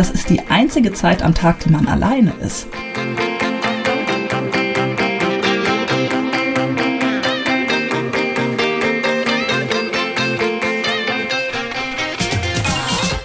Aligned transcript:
Das 0.00 0.08
ist 0.08 0.30
die 0.30 0.40
einzige 0.48 0.94
Zeit 0.94 1.22
am 1.22 1.34
Tag, 1.34 1.60
die 1.60 1.68
man 1.68 1.86
alleine 1.86 2.32
ist. 2.40 2.66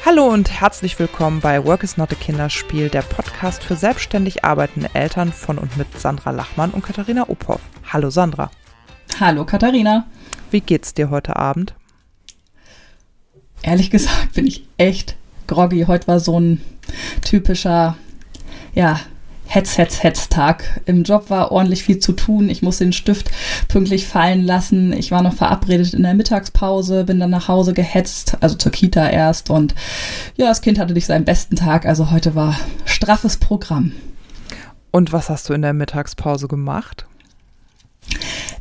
Hallo 0.03 0.27
und 0.27 0.51
herzlich 0.51 0.99
willkommen 0.99 1.39
bei 1.39 1.63
Work 1.63 1.83
is 1.83 1.95
not 1.95 2.11
a 2.11 2.15
Kinderspiel, 2.15 2.89
der 2.89 3.03
Podcast 3.03 3.63
für 3.63 3.77
selbstständig 3.77 4.43
arbeitende 4.43 4.89
Eltern 4.93 5.31
von 5.31 5.57
und 5.57 5.77
mit 5.77 5.97
Sandra 5.97 6.31
Lachmann 6.31 6.71
und 6.71 6.83
Katharina 6.83 7.29
Uphoff. 7.29 7.61
Hallo 7.93 8.09
Sandra. 8.09 8.51
Hallo 9.17 9.45
Katharina. 9.45 10.07
Wie 10.51 10.59
geht's 10.59 10.93
dir 10.93 11.09
heute 11.09 11.37
Abend? 11.37 11.73
Ehrlich 13.61 13.91
gesagt 13.91 14.33
bin 14.33 14.45
ich 14.45 14.67
echt 14.75 15.15
groggy. 15.47 15.85
Heute 15.87 16.07
war 16.07 16.19
so 16.19 16.39
ein 16.39 16.61
typischer, 17.21 17.95
ja, 18.73 18.99
Hetz, 19.47 19.77
Hetz, 19.77 20.03
Hetz-Tag. 20.03 20.81
Im 20.85 21.03
Job 21.03 21.29
war 21.29 21.51
ordentlich 21.51 21.83
viel 21.83 21.99
zu 21.99 22.13
tun. 22.13 22.49
Ich 22.49 22.61
musste 22.61 22.83
den 22.83 22.93
Stift 22.93 23.29
pünktlich 23.67 24.07
fallen 24.07 24.43
lassen. 24.43 24.91
Ich 24.91 25.11
war 25.11 25.21
noch 25.21 25.33
verabredet 25.33 25.93
in 25.93 26.03
der 26.03 26.15
Mittagspause, 26.15 27.03
bin 27.03 27.19
dann 27.19 27.29
nach 27.29 27.47
Hause 27.47 27.73
gehetzt, 27.73 28.37
also 28.41 28.55
zur 28.55 28.71
Kita 28.71 29.07
erst. 29.07 29.49
Und 29.49 29.75
ja, 30.35 30.47
das 30.47 30.61
Kind 30.61 30.79
hatte 30.79 30.93
nicht 30.93 31.05
seinen 31.05 31.25
besten 31.25 31.55
Tag. 31.55 31.85
Also 31.85 32.11
heute 32.11 32.35
war 32.35 32.59
straffes 32.85 33.37
Programm. 33.37 33.91
Und 34.91 35.13
was 35.13 35.29
hast 35.29 35.47
du 35.49 35.53
in 35.53 35.61
der 35.61 35.73
Mittagspause 35.73 36.47
gemacht? 36.47 37.05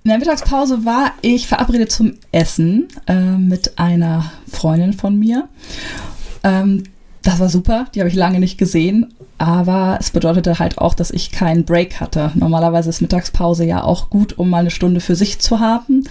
In 0.05 0.11
der 0.11 0.19
Mittagspause 0.19 0.85
war 0.85 1.13
ich 1.23 1.49
verabredet 1.49 1.91
zum 1.91 2.15
Essen 2.31 2.89
äh, 3.07 3.15
mit 3.15 3.79
einer 3.79 4.33
Freundin 4.51 4.93
von 4.93 5.19
mir. 5.19 5.49
Ähm, 6.45 6.85
das 7.23 7.41
war 7.41 7.49
super, 7.49 7.87
die 7.95 8.01
habe 8.01 8.11
ich 8.11 8.15
lange 8.15 8.39
nicht 8.39 8.59
gesehen, 8.59 9.15
aber 9.39 9.97
es 9.99 10.11
bedeutete 10.11 10.59
halt 10.59 10.77
auch, 10.77 10.93
dass 10.93 11.11
ich 11.11 11.33
keinen 11.33 11.65
Break 11.65 12.01
hatte. 12.01 12.31
Normalerweise 12.35 12.91
ist 12.91 13.01
Mittagspause 13.01 13.65
ja 13.65 13.83
auch 13.83 14.11
gut, 14.11 14.39
um 14.39 14.51
mal 14.51 14.59
eine 14.59 14.71
Stunde 14.71 15.01
für 15.01 15.17
sich 15.17 15.39
zu 15.39 15.59
haben. 15.59 16.05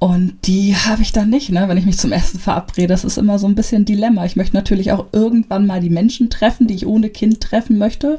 Und 0.00 0.34
die 0.44 0.74
habe 0.76 1.02
ich 1.02 1.12
dann 1.12 1.30
nicht, 1.30 1.50
ne, 1.50 1.66
wenn 1.68 1.78
ich 1.78 1.86
mich 1.86 1.98
zum 1.98 2.12
Essen 2.12 2.40
verabrede. 2.40 2.88
Das 2.88 3.04
ist 3.04 3.16
immer 3.16 3.38
so 3.38 3.46
ein 3.46 3.54
bisschen 3.54 3.82
ein 3.82 3.84
Dilemma. 3.86 4.24
Ich 4.26 4.36
möchte 4.36 4.56
natürlich 4.56 4.92
auch 4.92 5.06
irgendwann 5.12 5.66
mal 5.66 5.80
die 5.80 5.88
Menschen 5.88 6.30
treffen, 6.30 6.66
die 6.66 6.74
ich 6.74 6.86
ohne 6.86 7.08
Kind 7.08 7.40
treffen 7.40 7.78
möchte. 7.78 8.18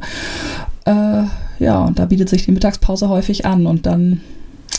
Äh, 0.85 1.23
ja, 1.59 1.83
und 1.83 1.99
da 1.99 2.05
bietet 2.05 2.29
sich 2.29 2.45
die 2.45 2.51
Mittagspause 2.51 3.09
häufig 3.09 3.45
an 3.45 3.67
und 3.67 3.85
dann 3.85 4.21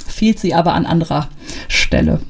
fehlt 0.08 0.40
sie 0.40 0.54
aber 0.54 0.72
an 0.72 0.86
anderer 0.86 1.28
Stelle. 1.68 2.20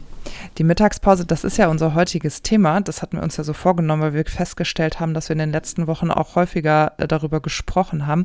Die 0.58 0.64
Mittagspause, 0.64 1.26
das 1.26 1.44
ist 1.44 1.58
ja 1.58 1.68
unser 1.68 1.94
heutiges 1.94 2.40
Thema. 2.40 2.80
Das 2.80 3.02
hatten 3.02 3.18
wir 3.18 3.22
uns 3.22 3.36
ja 3.36 3.44
so 3.44 3.52
vorgenommen, 3.52 4.00
weil 4.00 4.14
wir 4.14 4.24
festgestellt 4.24 5.00
haben, 5.00 5.12
dass 5.12 5.28
wir 5.28 5.34
in 5.34 5.40
den 5.40 5.52
letzten 5.52 5.86
Wochen 5.86 6.10
auch 6.10 6.34
häufiger 6.34 6.94
äh, 6.96 7.06
darüber 7.06 7.40
gesprochen 7.40 8.06
haben. 8.06 8.24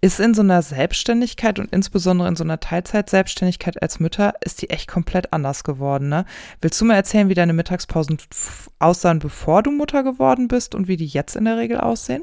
Ist 0.00 0.20
in 0.20 0.34
so 0.34 0.42
einer 0.42 0.62
Selbstständigkeit 0.62 1.58
und 1.58 1.72
insbesondere 1.72 2.28
in 2.28 2.36
so 2.36 2.44
einer 2.44 2.60
Teilzeit-Selbstständigkeit 2.60 3.82
als 3.82 3.98
Mütter, 3.98 4.34
ist 4.40 4.62
die 4.62 4.70
echt 4.70 4.86
komplett 4.86 5.32
anders 5.32 5.64
geworden. 5.64 6.08
Ne? 6.08 6.26
Willst 6.60 6.80
du 6.80 6.84
mal 6.84 6.94
erzählen, 6.94 7.28
wie 7.28 7.34
deine 7.34 7.52
Mittagspausen 7.52 8.18
aussahen, 8.78 9.18
bevor 9.18 9.64
du 9.64 9.72
Mutter 9.72 10.04
geworden 10.04 10.46
bist 10.46 10.76
und 10.76 10.86
wie 10.86 10.96
die 10.96 11.06
jetzt 11.06 11.34
in 11.34 11.44
der 11.44 11.56
Regel 11.56 11.80
aussehen? 11.80 12.22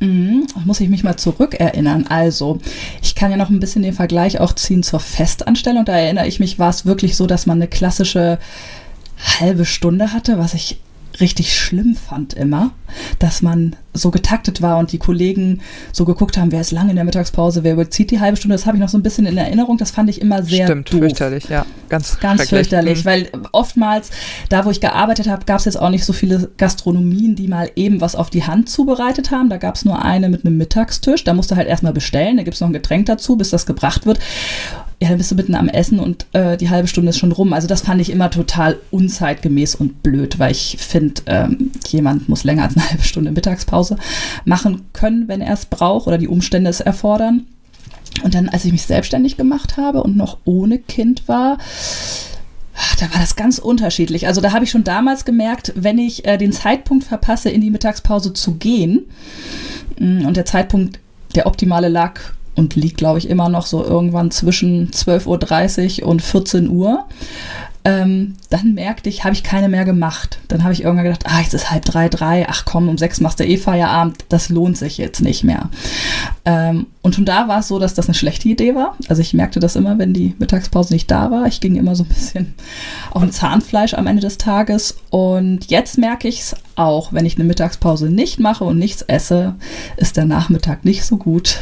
Mhm, 0.00 0.46
muss 0.64 0.80
ich 0.80 0.88
mich 0.88 1.04
mal 1.04 1.16
zurückerinnern. 1.16 2.06
Also, 2.08 2.58
ich 3.02 3.14
kann 3.14 3.30
ja 3.30 3.36
noch 3.36 3.50
ein 3.50 3.60
bisschen 3.60 3.82
den 3.82 3.94
Vergleich 3.94 4.40
auch 4.40 4.52
ziehen 4.54 4.82
zur 4.82 5.00
Festanstellung. 5.00 5.84
Da 5.84 5.96
erinnere 5.96 6.26
ich 6.26 6.40
mich, 6.40 6.58
war 6.58 6.70
es 6.70 6.84
wirklich 6.84 7.16
so, 7.16 7.26
dass 7.26 7.46
man 7.46 7.58
eine 7.58 7.68
klassische 7.68 8.38
halbe 9.40 9.64
Stunde 9.64 10.12
hatte, 10.12 10.38
was 10.38 10.54
ich 10.54 10.78
richtig 11.20 11.58
schlimm 11.58 11.96
fand 11.96 12.34
immer, 12.34 12.72
dass 13.18 13.42
man 13.42 13.76
so 13.92 14.10
getaktet 14.10 14.62
war 14.62 14.78
und 14.78 14.92
die 14.92 14.98
Kollegen 14.98 15.60
so 15.92 16.04
geguckt 16.04 16.36
haben, 16.36 16.52
wer 16.52 16.60
ist 16.60 16.70
lang 16.70 16.90
in 16.90 16.96
der 16.96 17.04
Mittagspause, 17.04 17.64
wer 17.64 17.72
überzieht 17.72 18.10
die 18.10 18.20
halbe 18.20 18.36
Stunde. 18.36 18.54
Das 18.54 18.66
habe 18.66 18.76
ich 18.76 18.80
noch 18.80 18.88
so 18.88 18.98
ein 18.98 19.02
bisschen 19.02 19.26
in 19.26 19.36
Erinnerung. 19.36 19.78
Das 19.78 19.90
fand 19.90 20.10
ich 20.10 20.20
immer 20.20 20.42
sehr 20.42 20.66
Stimmt, 20.66 20.92
doof. 20.92 21.00
fürchterlich, 21.00 21.48
ja. 21.48 21.64
Ganz, 21.88 22.18
Ganz 22.20 22.48
fürchterlich, 22.48 23.00
mhm. 23.00 23.08
weil 23.08 23.30
oftmals, 23.52 24.10
da 24.48 24.64
wo 24.64 24.70
ich 24.70 24.80
gearbeitet 24.80 25.28
habe, 25.28 25.44
gab 25.44 25.58
es 25.58 25.64
jetzt 25.64 25.80
auch 25.80 25.90
nicht 25.90 26.04
so 26.04 26.12
viele 26.12 26.50
Gastronomien, 26.56 27.36
die 27.36 27.48
mal 27.48 27.70
eben 27.76 28.00
was 28.00 28.14
auf 28.14 28.30
die 28.30 28.44
Hand 28.44 28.68
zubereitet 28.68 29.30
haben. 29.30 29.48
Da 29.48 29.56
gab 29.56 29.76
es 29.76 29.84
nur 29.84 30.04
eine 30.04 30.28
mit 30.28 30.44
einem 30.44 30.56
Mittagstisch. 30.58 31.24
Da 31.24 31.34
musst 31.34 31.50
du 31.50 31.56
halt 31.56 31.68
erstmal 31.68 31.92
bestellen. 31.92 32.36
Da 32.36 32.42
gibt 32.42 32.54
es 32.54 32.60
noch 32.60 32.68
ein 32.68 32.74
Getränk 32.74 33.06
dazu, 33.06 33.36
bis 33.36 33.50
das 33.50 33.66
gebracht 33.66 34.06
wird 34.06 34.18
ja, 35.00 35.10
dann 35.10 35.18
bist 35.18 35.30
du 35.30 35.34
mitten 35.34 35.54
am 35.54 35.68
Essen 35.68 35.98
und 35.98 36.26
äh, 36.32 36.56
die 36.56 36.70
halbe 36.70 36.88
Stunde 36.88 37.10
ist 37.10 37.18
schon 37.18 37.32
rum. 37.32 37.52
Also 37.52 37.68
das 37.68 37.82
fand 37.82 38.00
ich 38.00 38.10
immer 38.10 38.30
total 38.30 38.78
unzeitgemäß 38.90 39.74
und 39.74 40.02
blöd, 40.02 40.38
weil 40.38 40.52
ich 40.52 40.78
finde, 40.80 41.22
ähm, 41.26 41.72
jemand 41.88 42.30
muss 42.30 42.44
länger 42.44 42.62
als 42.62 42.76
eine 42.76 42.88
halbe 42.90 43.02
Stunde 43.02 43.30
Mittagspause 43.30 43.96
machen 44.46 44.86
können, 44.94 45.28
wenn 45.28 45.42
er 45.42 45.52
es 45.52 45.66
braucht 45.66 46.06
oder 46.06 46.16
die 46.16 46.28
Umstände 46.28 46.70
es 46.70 46.80
erfordern. 46.80 47.46
Und 48.22 48.34
dann, 48.34 48.48
als 48.48 48.64
ich 48.64 48.72
mich 48.72 48.84
selbstständig 48.84 49.36
gemacht 49.36 49.76
habe 49.76 50.02
und 50.02 50.16
noch 50.16 50.38
ohne 50.44 50.78
Kind 50.78 51.28
war, 51.28 51.58
da 52.98 53.12
war 53.12 53.20
das 53.20 53.36
ganz 53.36 53.58
unterschiedlich. 53.58 54.26
Also 54.26 54.40
da 54.40 54.52
habe 54.52 54.64
ich 54.64 54.70
schon 54.70 54.84
damals 54.84 55.26
gemerkt, 55.26 55.72
wenn 55.76 55.98
ich 55.98 56.24
äh, 56.24 56.38
den 56.38 56.52
Zeitpunkt 56.52 57.04
verpasse, 57.04 57.50
in 57.50 57.60
die 57.60 57.70
Mittagspause 57.70 58.32
zu 58.32 58.54
gehen, 58.54 59.04
mm, 59.98 60.24
und 60.24 60.38
der 60.38 60.46
Zeitpunkt, 60.46 61.00
der 61.34 61.46
optimale 61.46 61.88
lag 61.88 62.20
und 62.56 62.74
liegt, 62.74 62.96
glaube 62.96 63.18
ich, 63.18 63.28
immer 63.28 63.48
noch 63.48 63.66
so 63.66 63.84
irgendwann 63.84 64.30
zwischen 64.30 64.90
12.30 64.90 66.02
Uhr 66.02 66.08
und 66.08 66.22
14 66.22 66.68
Uhr. 66.68 67.04
Ähm, 67.86 68.34
dann 68.50 68.74
merkte 68.74 69.08
ich, 69.08 69.22
habe 69.22 69.32
ich 69.32 69.44
keine 69.44 69.68
mehr 69.68 69.84
gemacht. 69.84 70.40
Dann 70.48 70.64
habe 70.64 70.72
ich 70.72 70.82
irgendwann 70.82 71.04
gedacht, 71.04 71.24
ah, 71.26 71.40
jetzt 71.40 71.54
ist 71.54 71.70
halb 71.70 71.84
drei, 71.84 72.08
drei, 72.08 72.44
ach 72.48 72.64
komm, 72.64 72.88
um 72.88 72.98
sechs 72.98 73.20
machst 73.20 73.38
du 73.38 73.46
eh 73.46 73.56
Feierabend, 73.56 74.24
das 74.28 74.48
lohnt 74.48 74.76
sich 74.76 74.98
jetzt 74.98 75.20
nicht 75.20 75.44
mehr. 75.44 75.70
Ähm, 76.44 76.86
und 77.02 77.14
schon 77.14 77.24
da 77.24 77.46
war 77.46 77.60
es 77.60 77.68
so, 77.68 77.78
dass 77.78 77.94
das 77.94 78.06
eine 78.06 78.14
schlechte 78.14 78.48
Idee 78.48 78.74
war. 78.74 78.96
Also 79.06 79.22
ich 79.22 79.34
merkte 79.34 79.60
das 79.60 79.76
immer, 79.76 79.98
wenn 79.98 80.12
die 80.12 80.34
Mittagspause 80.40 80.92
nicht 80.92 81.08
da 81.12 81.30
war. 81.30 81.46
Ich 81.46 81.60
ging 81.60 81.76
immer 81.76 81.94
so 81.94 82.02
ein 82.02 82.08
bisschen 82.08 82.54
auf 83.12 83.22
ein 83.22 83.30
Zahnfleisch 83.30 83.94
am 83.94 84.08
Ende 84.08 84.22
des 84.22 84.36
Tages. 84.36 84.96
Und 85.10 85.70
jetzt 85.70 85.96
merke 85.96 86.26
ich 86.26 86.40
es 86.40 86.56
auch, 86.74 87.12
wenn 87.12 87.24
ich 87.24 87.36
eine 87.36 87.44
Mittagspause 87.44 88.10
nicht 88.10 88.40
mache 88.40 88.64
und 88.64 88.80
nichts 88.80 89.02
esse, 89.02 89.54
ist 89.96 90.16
der 90.16 90.24
Nachmittag 90.24 90.84
nicht 90.84 91.04
so 91.04 91.18
gut 91.18 91.60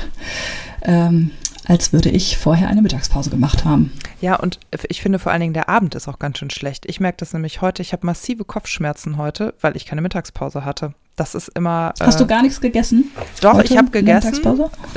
ähm, 0.84 1.30
als 1.66 1.92
würde 1.92 2.10
ich 2.10 2.36
vorher 2.36 2.68
eine 2.68 2.82
Mittagspause 2.82 3.30
gemacht 3.30 3.64
haben. 3.64 3.92
Ja, 4.20 4.36
und 4.36 4.58
ich 4.88 5.00
finde 5.00 5.18
vor 5.18 5.32
allen 5.32 5.40
Dingen, 5.40 5.54
der 5.54 5.68
Abend 5.68 5.94
ist 5.94 6.08
auch 6.08 6.18
ganz 6.18 6.38
schön 6.38 6.50
schlecht. 6.50 6.84
Ich 6.86 7.00
merke 7.00 7.16
das 7.18 7.32
nämlich 7.32 7.62
heute. 7.62 7.82
Ich 7.82 7.92
habe 7.92 8.06
massive 8.06 8.44
Kopfschmerzen 8.44 9.16
heute, 9.16 9.54
weil 9.60 9.76
ich 9.76 9.86
keine 9.86 10.02
Mittagspause 10.02 10.64
hatte. 10.64 10.94
Das 11.16 11.34
ist 11.34 11.48
immer. 11.48 11.94
Hast 12.00 12.18
du 12.18 12.24
äh, 12.24 12.26
gar 12.26 12.42
nichts 12.42 12.60
gegessen? 12.60 13.12
Doch, 13.40 13.60
ich 13.60 13.76
habe 13.76 13.90
gegessen. 13.90 14.42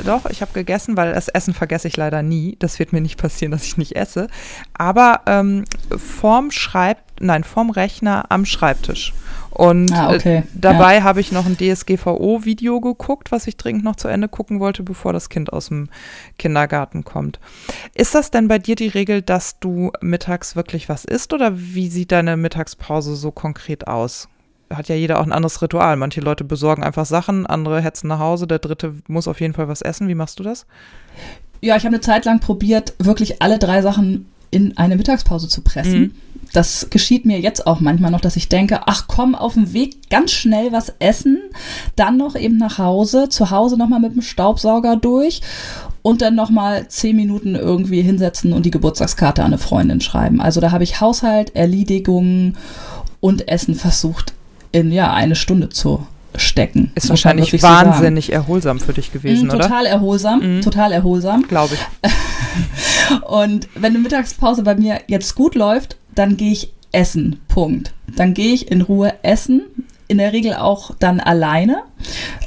Doch, 0.04 0.26
ich 0.28 0.42
habe 0.42 0.52
gegessen, 0.52 0.96
weil 0.96 1.14
das 1.14 1.28
Essen 1.28 1.54
vergesse 1.54 1.86
ich 1.88 1.96
leider 1.96 2.22
nie. 2.22 2.56
Das 2.58 2.78
wird 2.78 2.92
mir 2.92 3.00
nicht 3.00 3.18
passieren, 3.18 3.52
dass 3.52 3.64
ich 3.64 3.76
nicht 3.76 3.96
esse. 3.96 4.26
Aber 4.74 5.22
ähm, 5.26 5.64
vorm 5.96 6.50
Schreib, 6.50 6.98
nein, 7.20 7.44
vorm 7.44 7.70
Rechner 7.70 8.26
am 8.30 8.44
Schreibtisch. 8.44 9.12
Und 9.50 9.92
ah, 9.92 10.14
okay. 10.14 10.36
äh, 10.38 10.42
dabei 10.54 10.96
ja. 10.96 11.02
habe 11.02 11.20
ich 11.20 11.32
noch 11.32 11.46
ein 11.46 11.56
DSGVO-Video 11.56 12.80
geguckt, 12.80 13.32
was 13.32 13.46
ich 13.46 13.56
dringend 13.56 13.84
noch 13.84 13.96
zu 13.96 14.08
Ende 14.08 14.28
gucken 14.28 14.60
wollte, 14.60 14.82
bevor 14.82 15.12
das 15.12 15.30
Kind 15.30 15.52
aus 15.52 15.68
dem 15.68 15.88
Kindergarten 16.38 17.04
kommt. 17.04 17.40
Ist 17.94 18.14
das 18.14 18.30
denn 18.30 18.48
bei 18.48 18.58
dir 18.58 18.76
die 18.76 18.88
Regel, 18.88 19.22
dass 19.22 19.58
du 19.58 19.90
mittags 20.00 20.54
wirklich 20.54 20.88
was 20.88 21.04
isst 21.04 21.32
oder 21.32 21.52
wie 21.54 21.88
sieht 21.88 22.12
deine 22.12 22.36
Mittagspause 22.36 23.16
so 23.16 23.30
konkret 23.30 23.88
aus? 23.88 24.28
Hat 24.70 24.88
ja 24.88 24.94
jeder 24.94 25.18
auch 25.18 25.26
ein 25.26 25.32
anderes 25.32 25.62
Ritual. 25.62 25.96
Manche 25.96 26.20
Leute 26.20 26.44
besorgen 26.44 26.84
einfach 26.84 27.06
Sachen, 27.06 27.46
andere 27.46 27.80
hetzen 27.80 28.08
nach 28.08 28.18
Hause, 28.18 28.46
der 28.46 28.58
dritte 28.58 28.94
muss 29.08 29.26
auf 29.26 29.40
jeden 29.40 29.54
Fall 29.54 29.66
was 29.66 29.80
essen. 29.82 30.08
Wie 30.08 30.14
machst 30.14 30.38
du 30.38 30.42
das? 30.42 30.66
Ja, 31.60 31.76
ich 31.76 31.84
habe 31.84 31.94
eine 31.94 32.00
Zeit 32.00 32.26
lang 32.26 32.38
probiert, 32.40 32.94
wirklich 32.98 33.42
alle 33.42 33.58
drei 33.58 33.82
Sachen 33.82 34.26
in 34.50 34.76
eine 34.76 34.96
Mittagspause 34.96 35.48
zu 35.48 35.62
pressen. 35.62 36.00
Mhm. 36.00 36.14
Das 36.52 36.88
geschieht 36.88 37.26
mir 37.26 37.40
jetzt 37.40 37.66
auch 37.66 37.80
manchmal 37.80 38.10
noch, 38.10 38.22
dass 38.22 38.36
ich 38.36 38.48
denke, 38.48 38.80
ach 38.86 39.04
komm, 39.06 39.34
auf 39.34 39.54
dem 39.54 39.74
Weg 39.74 40.08
ganz 40.08 40.30
schnell 40.30 40.72
was 40.72 40.94
essen, 40.98 41.38
dann 41.94 42.16
noch 42.16 42.36
eben 42.36 42.56
nach 42.56 42.78
Hause, 42.78 43.28
zu 43.28 43.50
Hause 43.50 43.76
nochmal 43.76 44.00
mit 44.00 44.14
dem 44.14 44.22
Staubsauger 44.22 44.96
durch 44.96 45.42
und 46.00 46.22
dann 46.22 46.34
nochmal 46.34 46.88
zehn 46.88 47.16
Minuten 47.16 47.54
irgendwie 47.54 48.00
hinsetzen 48.00 48.54
und 48.54 48.64
die 48.64 48.70
Geburtstagskarte 48.70 49.42
an 49.42 49.48
eine 49.48 49.58
Freundin 49.58 50.00
schreiben. 50.00 50.40
Also 50.40 50.60
da 50.60 50.70
habe 50.70 50.84
ich 50.84 51.00
Haushalt, 51.00 51.54
Erledigungen 51.54 52.56
und 53.20 53.48
Essen 53.48 53.74
versucht 53.74 54.32
in 54.72 54.90
ja 54.90 55.12
eine 55.12 55.34
Stunde 55.34 55.68
zu 55.68 56.06
stecken. 56.38 56.92
Ist 56.94 57.08
wahrscheinlich 57.08 57.62
wahnsinnig 57.62 58.26
so 58.26 58.32
erholsam 58.32 58.80
für 58.80 58.92
dich 58.92 59.12
gewesen, 59.12 59.46
mm, 59.46 59.50
total 59.50 59.56
oder? 59.56 59.68
Total 59.68 59.86
erholsam, 59.86 60.58
mm. 60.58 60.60
total 60.62 60.92
erholsam. 60.92 61.42
Glaube 61.48 61.74
ich. 61.74 63.22
und 63.22 63.68
wenn 63.74 63.92
eine 63.94 63.98
Mittagspause 63.98 64.62
bei 64.62 64.74
mir 64.74 65.00
jetzt 65.06 65.34
gut 65.34 65.54
läuft, 65.54 65.96
dann 66.14 66.36
gehe 66.36 66.52
ich 66.52 66.72
essen. 66.92 67.40
Punkt. 67.48 67.92
Dann 68.16 68.34
gehe 68.34 68.54
ich 68.54 68.70
in 68.70 68.82
Ruhe 68.82 69.14
essen. 69.22 69.62
In 70.08 70.18
der 70.18 70.32
Regel 70.32 70.54
auch 70.54 70.92
dann 70.98 71.20
alleine. 71.20 71.82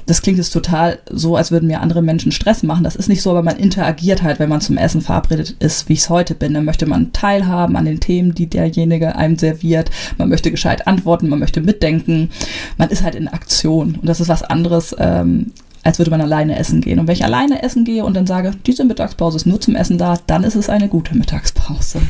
Das 0.07 0.23
klingt 0.23 0.39
jetzt 0.39 0.51
total 0.51 0.99
so, 1.09 1.35
als 1.35 1.51
würden 1.51 1.67
mir 1.67 1.79
andere 1.79 2.01
Menschen 2.01 2.31
Stress 2.31 2.63
machen. 2.63 2.83
Das 2.83 2.95
ist 2.95 3.07
nicht 3.07 3.21
so, 3.21 3.29
aber 3.29 3.43
man 3.43 3.57
interagiert 3.57 4.23
halt, 4.23 4.39
wenn 4.39 4.49
man 4.49 4.61
zum 4.61 4.77
Essen 4.77 5.01
verabredet 5.01 5.55
ist, 5.59 5.87
wie 5.87 5.93
ich 5.93 5.99
es 5.99 6.09
heute 6.09 6.33
bin. 6.33 6.55
Dann 6.55 6.65
möchte 6.65 6.87
man 6.87 7.13
teilhaben 7.13 7.75
an 7.77 7.85
den 7.85 7.99
Themen, 7.99 8.33
die 8.33 8.47
derjenige 8.47 9.15
einem 9.15 9.37
serviert. 9.37 9.91
Man 10.17 10.29
möchte 10.29 10.49
gescheit 10.49 10.87
antworten, 10.87 11.29
man 11.29 11.39
möchte 11.39 11.61
mitdenken. 11.61 12.31
Man 12.77 12.89
ist 12.89 13.03
halt 13.03 13.15
in 13.15 13.27
Aktion. 13.27 13.99
Und 14.01 14.07
das 14.07 14.19
ist 14.19 14.29
was 14.29 14.43
anderes, 14.43 14.95
ähm, 14.99 15.51
als 15.83 15.97
würde 15.97 16.11
man 16.11 16.21
alleine 16.21 16.57
essen 16.57 16.81
gehen. 16.81 16.99
Und 16.99 17.07
wenn 17.07 17.15
ich 17.15 17.25
alleine 17.25 17.63
essen 17.63 17.85
gehe 17.85 18.05
und 18.05 18.13
dann 18.13 18.27
sage, 18.27 18.51
diese 18.65 18.85
Mittagspause 18.85 19.37
ist 19.37 19.45
nur 19.45 19.59
zum 19.59 19.75
Essen 19.75 19.97
da, 19.97 20.17
dann 20.27 20.43
ist 20.43 20.55
es 20.55 20.69
eine 20.69 20.87
gute 20.87 21.15
Mittagspause. 21.15 22.01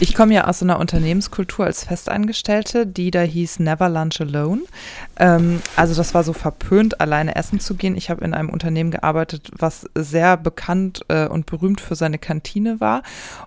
Ich 0.00 0.14
komme 0.14 0.34
ja 0.34 0.46
aus 0.46 0.62
einer 0.62 0.78
Unternehmenskultur 0.78 1.64
als 1.64 1.84
Festangestellte, 1.84 2.86
die 2.86 3.10
da 3.10 3.22
hieß 3.22 3.58
Never 3.58 3.88
Lunch 3.88 4.20
Alone. 4.20 4.62
Ähm, 5.18 5.60
also 5.74 5.94
das 5.94 6.14
war 6.14 6.22
so 6.22 6.32
verpönt, 6.32 7.00
alleine 7.00 7.34
essen 7.34 7.60
zu 7.60 7.74
gehen. 7.74 7.96
Ich 7.96 8.10
habe 8.10 8.24
in 8.24 8.34
einem 8.34 8.48
Unternehmen 8.48 8.90
gearbeitet, 8.90 9.50
was 9.56 9.86
sehr 9.94 10.36
bekannt 10.36 11.02
äh, 11.08 11.26
und 11.26 11.46
berühmt 11.46 11.80
für 11.80 11.94
seine 11.94 12.18
Kantine 12.18 12.80
war. 12.80 13.02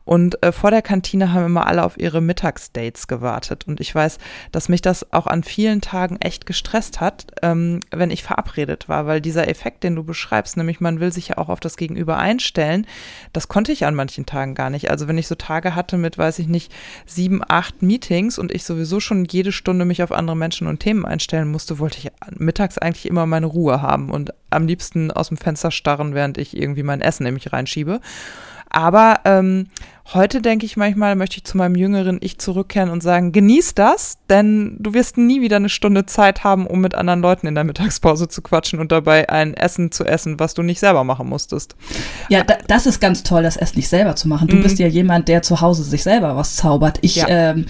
Und 0.06 0.42
äh, 0.44 0.52
vor 0.52 0.72
der 0.72 0.82
Kantine 0.82 1.34
haben 1.34 1.46
immer 1.46 1.68
alle 1.68 1.84
auf 1.84 1.98
ihre 1.98 2.22
Mittagsdates 2.22 3.08
gewartet. 3.08 3.66
Und 3.68 3.80
ich 3.80 3.94
weiß, 3.94 4.18
dass 4.52 4.70
mich 4.70 4.82
das 4.82 5.12
auch 5.14 5.28
an 5.28 5.44
vielen 5.44 5.82
Tagen 5.82 6.18
echt 6.18 6.46
gestresst 6.46 7.00
hat, 7.00 7.28
ähm, 7.42 7.80
wenn 7.92 8.12
ich 8.12 8.24
verabredet 8.24 8.90
war, 8.90 9.06
weil 9.06 9.22
dieser 9.40 9.48
Effekt, 9.50 9.84
den 9.84 9.96
du 9.96 10.04
beschreibst, 10.04 10.58
nämlich 10.58 10.82
man 10.82 11.00
will 11.00 11.14
sich 11.14 11.30
ja 11.30 11.38
auch 11.38 11.48
auf 11.50 11.62
das 11.62 11.78
Gegenüber 11.78 12.18
einstellen, 12.18 12.86
das 13.32 13.48
konnte 13.48 13.72
ich 13.72 13.86
an 13.86 13.96
manchen 13.96 14.26
Tagen 14.26 14.54
gar 14.54 14.70
nicht. 14.70 14.90
Also 14.90 15.08
wenn 15.08 15.18
ich 15.18 15.28
so 15.28 15.36
Tage 15.36 15.76
hatte 15.76 15.98
mit, 15.98 16.18
weiß 16.18 16.40
ich 16.40 16.48
nicht, 16.48 16.74
sieben, 17.06 17.42
acht 17.48 17.82
Meetings 17.82 18.38
und 18.38 18.52
ich 18.52 18.66
sowieso 18.66 19.00
schon 19.00 19.26
jede 19.26 19.52
Stunde 19.52 19.86
mich 19.86 20.04
auf 20.04 20.12
andere 20.12 20.36
Menschen 20.36 20.68
und 20.68 20.80
Themen 20.80 21.06
einstellen 21.06 21.50
musste, 21.50 21.80
wollte 21.80 22.00
ich 22.00 22.12
mittags 22.38 22.78
eigentlich 22.78 23.06
immer 23.06 23.26
meine 23.26 23.46
Ruhe 23.46 23.82
haben 23.82 24.10
und 24.10 24.34
am 24.50 24.68
liebsten 24.68 25.12
aus 25.12 25.30
dem 25.30 25.38
Fenster 25.38 25.72
starren, 25.72 26.14
während 26.14 26.38
ich 26.38 26.58
irgendwie 26.58 26.84
mein 26.84 27.02
Essen 27.02 27.24
nämlich 27.24 27.54
reinschiebe. 27.54 28.02
Aber 28.70 29.22
ähm, 29.26 29.68
Heute 30.12 30.42
denke 30.42 30.66
ich 30.66 30.76
manchmal, 30.76 31.16
möchte 31.16 31.38
ich 31.38 31.44
zu 31.44 31.56
meinem 31.56 31.76
jüngeren 31.76 32.18
Ich 32.22 32.40
zurückkehren 32.40 32.90
und 32.90 33.04
sagen, 33.04 33.32
genieß 33.32 33.76
das, 33.76 34.18
denn 34.28 34.76
du 34.80 34.96
wirst 34.96 35.20
nie 35.20 35.40
wieder 35.42 35.58
eine 35.58 35.70
Stunde 35.70 36.08
Zeit 36.08 36.44
haben, 36.44 36.66
um 36.66 36.82
mit 36.82 36.96
anderen 36.96 37.22
Leuten 37.22 37.46
in 37.46 37.54
der 37.54 37.64
Mittagspause 37.64 38.28
zu 38.28 38.42
quatschen 38.42 38.80
und 38.80 38.92
dabei 38.92 39.30
ein 39.30 39.54
Essen 39.54 39.92
zu 39.92 40.06
essen, 40.06 40.40
was 40.40 40.56
du 40.56 40.64
nicht 40.64 40.80
selber 40.80 41.04
machen 41.04 41.30
musstest. 41.30 41.76
Ja, 42.28 42.44
da, 42.44 42.58
das 42.68 42.88
ist 42.88 43.00
ganz 43.00 43.22
toll, 43.22 43.44
das 43.44 43.56
Essen 43.56 43.78
nicht 43.78 43.88
selber 43.88 44.16
zu 44.16 44.28
machen. 44.28 44.48
Du 44.48 44.56
mhm. 44.56 44.64
bist 44.64 44.80
ja 44.80 44.88
jemand, 44.88 45.28
der 45.28 45.44
zu 45.44 45.62
Hause 45.62 45.84
sich 45.84 46.02
selber 46.02 46.36
was 46.36 46.56
zaubert. 46.56 46.98
Ich, 47.02 47.18
ja. 47.18 47.28
ähm, 47.28 47.68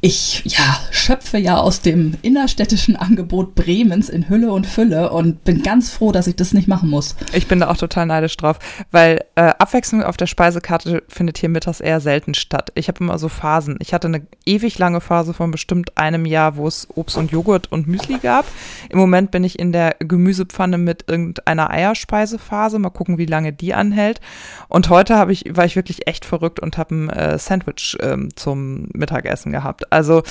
ich 0.00 0.42
ja, 0.46 0.78
schöpfe 0.92 1.36
ja 1.36 1.58
aus 1.58 1.82
dem 1.82 2.14
innerstädtischen 2.22 2.96
Angebot 2.96 3.54
Bremens 3.54 4.08
in 4.08 4.30
Hülle 4.30 4.50
und 4.50 4.66
Fülle 4.66 5.12
und 5.12 5.44
bin 5.44 5.62
ganz 5.62 5.90
froh, 5.90 6.10
dass 6.10 6.26
ich 6.26 6.36
das 6.36 6.54
nicht 6.54 6.68
machen 6.68 6.88
muss. 6.88 7.16
Ich 7.34 7.48
bin 7.48 7.60
da 7.60 7.68
auch 7.68 7.76
total 7.76 8.06
neidisch 8.06 8.38
drauf, 8.38 8.58
weil 8.90 9.26
äh, 9.34 9.52
Abwechslung 9.58 10.02
auf 10.02 10.16
der 10.16 10.26
Speisekarte 10.26 11.02
findet 11.06 11.36
hier 11.36 11.50
mittags 11.50 11.81
eher 11.82 12.00
selten 12.00 12.34
statt. 12.34 12.70
Ich 12.74 12.88
habe 12.88 13.00
immer 13.00 13.18
so 13.18 13.28
Phasen. 13.28 13.76
Ich 13.80 13.92
hatte 13.92 14.08
eine 14.08 14.26
ewig 14.46 14.78
lange 14.78 15.00
Phase 15.00 15.34
von 15.34 15.50
bestimmt 15.50 15.96
einem 15.98 16.26
Jahr, 16.26 16.56
wo 16.56 16.66
es 16.66 16.88
Obst 16.94 17.16
und 17.16 17.32
Joghurt 17.32 17.70
und 17.70 17.86
Müsli 17.86 18.18
gab. 18.18 18.46
Im 18.88 18.98
Moment 18.98 19.30
bin 19.30 19.44
ich 19.44 19.58
in 19.58 19.72
der 19.72 19.96
Gemüsepfanne 19.98 20.78
mit 20.78 21.04
irgendeiner 21.08 21.70
Eierspeisephase. 21.70 22.78
Mal 22.78 22.90
gucken, 22.90 23.18
wie 23.18 23.26
lange 23.26 23.52
die 23.52 23.74
anhält. 23.74 24.20
Und 24.68 24.88
heute 24.88 25.16
habe 25.16 25.32
ich, 25.32 25.44
war 25.56 25.64
ich 25.64 25.76
wirklich 25.76 26.06
echt 26.06 26.24
verrückt 26.24 26.60
und 26.60 26.78
habe 26.78 26.94
ein 26.94 27.10
äh, 27.10 27.38
Sandwich 27.38 27.96
ähm, 28.00 28.30
zum 28.36 28.88
Mittagessen 28.92 29.52
gehabt. 29.52 29.92
Also 29.92 30.22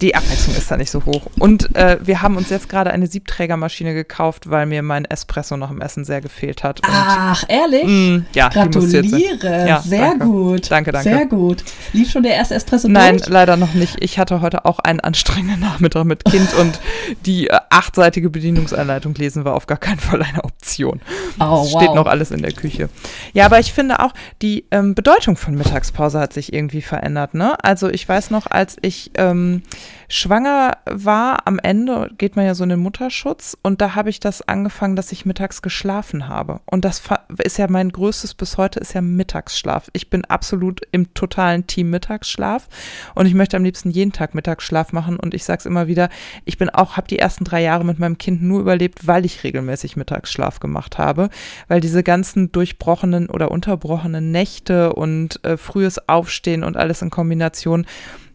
die 0.00 0.14
Abwechslung 0.14 0.56
ist 0.56 0.70
da 0.70 0.76
nicht 0.76 0.90
so 0.90 1.04
hoch. 1.04 1.22
Und 1.38 1.74
äh, 1.76 1.98
wir 2.02 2.22
haben 2.22 2.36
uns 2.36 2.50
jetzt 2.50 2.68
gerade 2.68 2.90
eine 2.90 3.06
Siebträgermaschine 3.06 3.94
gekauft, 3.94 4.50
weil 4.50 4.66
mir 4.66 4.82
mein 4.82 5.04
Espresso 5.04 5.56
nach 5.56 5.68
dem 5.68 5.80
Essen 5.80 6.04
sehr 6.04 6.20
gefehlt 6.20 6.64
hat. 6.64 6.80
Und, 6.80 6.92
Ach, 6.92 7.44
ehrlich? 7.48 7.84
Mh, 7.84 8.24
ja, 8.34 8.48
Gratuliere. 8.48 9.68
Ja, 9.68 9.80
sehr 9.80 10.10
danke. 10.10 10.26
gut. 10.26 10.70
Danke, 10.70 10.92
danke. 10.92 11.08
Sehr 11.08 11.26
gut. 11.26 11.64
Lief 11.92 12.10
schon 12.10 12.22
der 12.22 12.34
erste 12.34 12.54
Espresso 12.54 12.88
Nein, 12.88 13.18
durch? 13.18 13.28
leider 13.28 13.56
noch 13.56 13.74
nicht. 13.74 13.96
Ich 14.00 14.18
hatte 14.18 14.40
heute 14.40 14.64
auch 14.64 14.78
einen 14.78 15.00
anstrengenden 15.00 15.60
Nachmittag 15.60 16.04
mit 16.04 16.24
Kind 16.24 16.52
und 16.54 16.80
die 17.26 17.48
äh, 17.48 17.58
achtseitige 17.70 18.30
Bedienungsanleitung 18.30 19.14
lesen 19.14 19.44
war 19.44 19.54
auf 19.54 19.66
gar 19.66 19.78
keinen 19.78 20.00
Fall 20.00 20.22
eine 20.22 20.44
Option. 20.44 21.00
Oh, 21.38 21.44
wow. 21.44 21.68
Steht 21.68 21.94
noch 21.94 22.06
alles 22.06 22.30
in 22.30 22.42
der 22.42 22.52
Küche. 22.52 22.88
Ja, 23.32 23.46
aber 23.46 23.60
ich 23.60 23.72
finde 23.72 24.00
auch, 24.00 24.12
die 24.42 24.64
ähm, 24.70 24.94
Bedeutung 24.94 25.36
von 25.36 25.54
Mittagspause 25.54 26.18
hat 26.18 26.32
sich 26.32 26.52
irgendwie 26.52 26.82
verändert. 26.82 27.34
Ne? 27.34 27.56
Also 27.62 27.88
ich 27.88 28.08
weiß 28.08 28.30
noch, 28.30 28.46
als 28.50 28.76
ich 28.82 29.10
ähm, 29.14 29.62
schwanger 30.08 30.78
war, 30.86 31.46
am 31.46 31.58
Ende 31.58 32.10
geht 32.16 32.34
man 32.34 32.46
ja 32.46 32.54
so 32.54 32.62
in 32.62 32.70
den 32.70 32.80
Mutterschutz 32.80 33.56
und 33.62 33.80
da 33.80 33.94
habe 33.94 34.08
ich 34.08 34.20
das 34.20 34.46
angefangen, 34.46 34.96
dass 34.96 35.12
ich 35.12 35.26
mittags 35.26 35.60
geschlafen 35.60 36.28
habe. 36.28 36.60
Und 36.64 36.84
das 36.84 37.02
ist 37.42 37.58
ja 37.58 37.68
mein 37.68 37.90
größtes 37.90 38.34
bis 38.34 38.56
heute, 38.56 38.80
ist 38.80 38.94
ja 38.94 39.02
Mittagsschlaf. 39.02 39.90
Ich 39.92 40.08
bin 40.08 40.24
absolut 40.24 40.80
im 40.92 41.12
totalen 41.12 41.66
Team 41.66 41.90
Mittagsschlaf 41.90 42.68
und 43.14 43.26
ich 43.26 43.34
möchte 43.34 43.56
am 43.56 43.64
liebsten 43.64 43.90
jeden 43.90 44.12
Tag 44.12 44.34
Mittagsschlaf 44.34 44.92
machen 44.92 45.18
und 45.18 45.34
ich 45.34 45.44
sage 45.44 45.60
es 45.60 45.66
immer 45.66 45.88
wieder, 45.88 46.08
ich 46.46 46.56
bin 46.56 46.70
auch, 46.70 46.96
habe 46.96 47.08
die 47.08 47.18
ersten 47.18 47.44
drei 47.44 47.62
Jahre 47.62 47.84
mit 47.84 47.98
meinem 47.98 48.16
Kind 48.16 48.42
nur 48.42 48.60
überlebt, 48.60 49.06
weil 49.06 49.26
ich 49.26 49.44
regelmäßig 49.44 49.96
Mittagsschlaf 49.96 50.58
gemacht 50.58 50.96
habe, 50.96 51.28
weil 51.68 51.80
diese 51.80 52.02
ganzen 52.02 52.50
durchbrochenen 52.50 53.28
oder 53.28 53.50
unterbrochenen 53.50 54.30
Nächte 54.30 54.94
und 54.94 55.44
äh, 55.44 55.58
frühes 55.58 56.08
Aufstehen 56.08 56.64
und 56.64 56.78
alles 56.78 57.02
in 57.02 57.10
Kombination, 57.10 57.86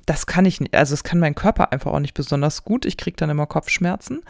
das 0.06 0.26
kann 0.26 0.46
ich 0.46 0.60
nicht, 0.60 0.76
also 0.76 0.94
es 0.94 1.04
kann 1.04 1.20
mein 1.20 1.36
Körper 1.36 1.72
einfach 1.72 1.92
auch 1.92 2.00
nicht 2.00 2.14
besonders 2.14 2.64
gut. 2.64 2.86
Ich 2.86 2.98
kriege 2.98 3.16
dann 3.18 3.30
immer 3.30 3.46
Kopfschmerzen. 3.46 4.22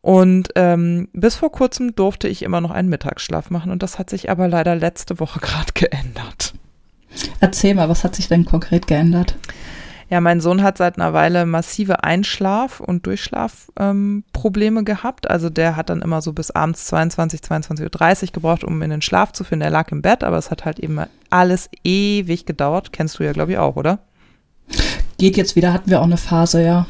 Und 0.00 0.48
ähm, 0.54 1.08
bis 1.12 1.36
vor 1.36 1.52
kurzem 1.52 1.94
durfte 1.94 2.26
ich 2.28 2.42
immer 2.42 2.60
noch 2.60 2.70
einen 2.70 2.88
Mittagsschlaf 2.88 3.50
machen 3.50 3.70
und 3.70 3.82
das 3.82 3.98
hat 3.98 4.08
sich 4.08 4.30
aber 4.30 4.48
leider 4.48 4.74
letzte 4.74 5.20
Woche 5.20 5.40
gerade 5.40 5.72
geändert. 5.74 6.54
Erzähl 7.40 7.74
mal, 7.74 7.88
was 7.88 8.04
hat 8.04 8.14
sich 8.14 8.28
denn 8.28 8.44
konkret 8.44 8.86
geändert? 8.86 9.36
Ja, 10.10 10.20
mein 10.20 10.40
Sohn 10.40 10.62
hat 10.62 10.76
seit 10.76 10.96
einer 10.98 11.12
Weile 11.12 11.46
massive 11.46 12.02
Einschlaf- 12.02 12.80
und 12.80 13.06
Durchschlafprobleme 13.06 14.80
ähm, 14.80 14.84
gehabt. 14.84 15.30
Also 15.30 15.50
der 15.50 15.76
hat 15.76 15.88
dann 15.88 16.02
immer 16.02 16.20
so 16.20 16.32
bis 16.32 16.50
abends 16.50 16.86
22, 16.86 17.40
22.30 17.40 18.22
Uhr 18.22 18.32
gebraucht, 18.32 18.64
um 18.64 18.82
in 18.82 18.90
den 18.90 19.02
Schlaf 19.02 19.32
zu 19.32 19.44
finden. 19.44 19.62
Er 19.62 19.70
lag 19.70 19.92
im 19.92 20.02
Bett, 20.02 20.24
aber 20.24 20.36
es 20.36 20.50
hat 20.50 20.64
halt 20.64 20.80
eben 20.80 20.98
alles 21.30 21.70
ewig 21.84 22.44
gedauert. 22.44 22.92
Kennst 22.92 23.20
du 23.20 23.22
ja, 23.22 23.32
glaube 23.32 23.52
ich, 23.52 23.58
auch, 23.58 23.76
oder? 23.76 24.00
Geht 25.20 25.36
jetzt 25.36 25.54
wieder, 25.54 25.74
hatten 25.74 25.90
wir 25.90 26.00
auch 26.00 26.04
eine 26.04 26.16
Phase, 26.16 26.64
ja. 26.64 26.86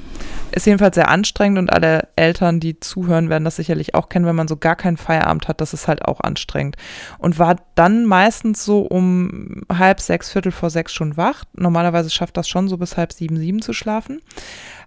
Ist 0.52 0.64
jedenfalls 0.64 0.94
sehr 0.94 1.08
anstrengend 1.08 1.58
und 1.58 1.72
alle 1.72 2.06
Eltern, 2.14 2.60
die 2.60 2.78
zuhören, 2.78 3.28
werden 3.28 3.42
das 3.44 3.56
sicherlich 3.56 3.96
auch 3.96 4.08
kennen, 4.08 4.24
wenn 4.24 4.36
man 4.36 4.46
so 4.46 4.56
gar 4.56 4.76
keinen 4.76 4.96
Feierabend 4.96 5.48
hat, 5.48 5.60
das 5.60 5.74
ist 5.74 5.88
halt 5.88 6.04
auch 6.04 6.20
anstrengend. 6.20 6.76
Und 7.18 7.40
war 7.40 7.56
dann 7.74 8.04
meistens 8.04 8.64
so 8.64 8.82
um 8.82 9.62
halb 9.68 10.00
sechs, 10.00 10.30
viertel 10.30 10.52
vor 10.52 10.70
sechs 10.70 10.92
schon 10.92 11.16
wach. 11.16 11.42
Normalerweise 11.54 12.08
schafft 12.08 12.36
das 12.36 12.48
schon 12.48 12.68
so 12.68 12.78
bis 12.78 12.96
halb 12.96 13.12
sieben, 13.12 13.36
sieben 13.36 13.62
zu 13.62 13.72
schlafen 13.72 14.20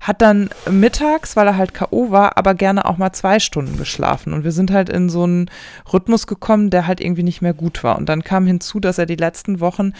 hat 0.03 0.21
dann 0.21 0.49
mittags, 0.69 1.35
weil 1.35 1.47
er 1.47 1.57
halt 1.57 1.73
K.O. 1.73 2.11
war, 2.11 2.37
aber 2.37 2.55
gerne 2.55 2.85
auch 2.85 2.97
mal 2.97 3.13
zwei 3.13 3.39
Stunden 3.39 3.77
geschlafen. 3.77 4.33
Und 4.33 4.43
wir 4.43 4.51
sind 4.51 4.69
halt 4.69 4.89
in 4.89 5.09
so 5.09 5.23
einen 5.23 5.49
Rhythmus 5.91 6.27
gekommen, 6.27 6.69
der 6.69 6.87
halt 6.87 6.99
irgendwie 6.99 7.23
nicht 7.23 7.41
mehr 7.41 7.53
gut 7.53 7.83
war. 7.83 7.97
Und 7.97 8.09
dann 8.09 8.23
kam 8.23 8.45
hinzu, 8.45 8.81
dass 8.81 8.97
er 8.97 9.05
die 9.05 9.15
letzten 9.15 9.61
Wochen 9.61 9.93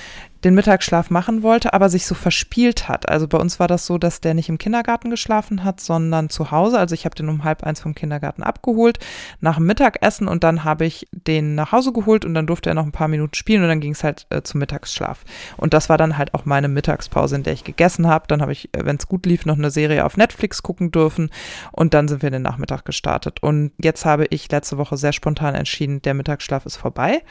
den 0.44 0.56
Mittagsschlaf 0.56 1.10
machen 1.10 1.44
wollte, 1.44 1.74
aber 1.74 1.90
sich 1.90 2.06
so 2.06 2.16
verspielt 2.16 2.90
hat. 2.90 3.08
Also 3.10 3.28
bei 3.28 3.38
uns 3.38 3.60
war 3.60 3.68
das 3.68 3.86
so, 3.86 3.98
dass 3.98 4.22
der 4.22 4.34
nicht 4.34 4.50
im 4.50 4.58
Kindergarten 4.58 5.10
geschlafen 5.10 5.64
hat, 5.64 5.80
sondern 5.80 6.30
zu 6.30 6.52
Hause. 6.52 6.78
Also 6.78 6.96
ich 6.96 7.06
habe 7.06 7.16
den 7.16 7.30
um 7.30 7.44
halb 7.44 7.64
eins 7.64 7.80
vom 7.80 7.96
Kindergarten 7.96 8.44
abgeholt, 8.44 9.00
nach 9.40 9.58
dem 9.58 9.66
Mittagessen 9.66 10.28
und 10.28 10.44
dann 10.44 10.64
habe 10.64 10.86
ich 10.86 11.08
den 11.12 11.56
nach 11.56 11.72
Hause 11.72 11.94
geholt 11.94 12.26
und 12.26 12.34
dann 12.34 12.48
durfte 12.48 12.70
er 12.70 12.76
noch 12.76 12.86
ein 12.86 12.92
paar 12.92 13.08
Minuten 13.08 13.36
spielen 13.36 13.62
und 13.62 13.70
dann 13.70 13.80
ging 13.80 13.94
es 13.94 14.04
halt 14.04 14.26
äh, 14.30 14.42
zum 14.42 14.60
Mittagsschlaf. 14.60 15.24
Und 15.58 15.74
das 15.74 15.90
war 15.90 15.98
dann 15.98 16.18
halt 16.18 16.34
auch 16.34 16.46
meine 16.46 16.68
Mittagspause, 16.68 17.36
in 17.36 17.44
der 17.44 17.54
ich 17.54 17.64
gegessen 17.64 18.08
habe. 18.08 18.26
Dann 18.28 18.42
habe 18.42 18.52
ich, 18.52 18.74
äh, 18.74 18.86
wenn 18.86 18.98
es 18.98 19.08
gut 19.08 19.26
lief, 19.26 19.46
noch 19.46 19.58
eine 19.58 19.72
Serie 19.72 19.93
Serie 19.94 20.06
auf 20.06 20.18
Netflix 20.18 20.64
gucken 20.64 20.92
dürfen. 20.92 21.30
Und 21.72 21.94
dann 21.94 22.08
sind 22.08 22.22
wir 22.22 22.32
den 22.32 22.42
Nachmittag 22.42 22.86
gestartet. 22.86 23.42
Und 23.42 23.72
jetzt 23.78 24.06
habe 24.06 24.26
ich 24.30 24.52
letzte 24.52 24.78
Woche 24.78 24.98
sehr 24.98 25.14
spontan 25.14 25.56
entschieden, 25.56 26.02
der 26.02 26.14
Mittagsschlaf 26.14 26.66
ist 26.66 26.78
vorbei, 26.78 27.22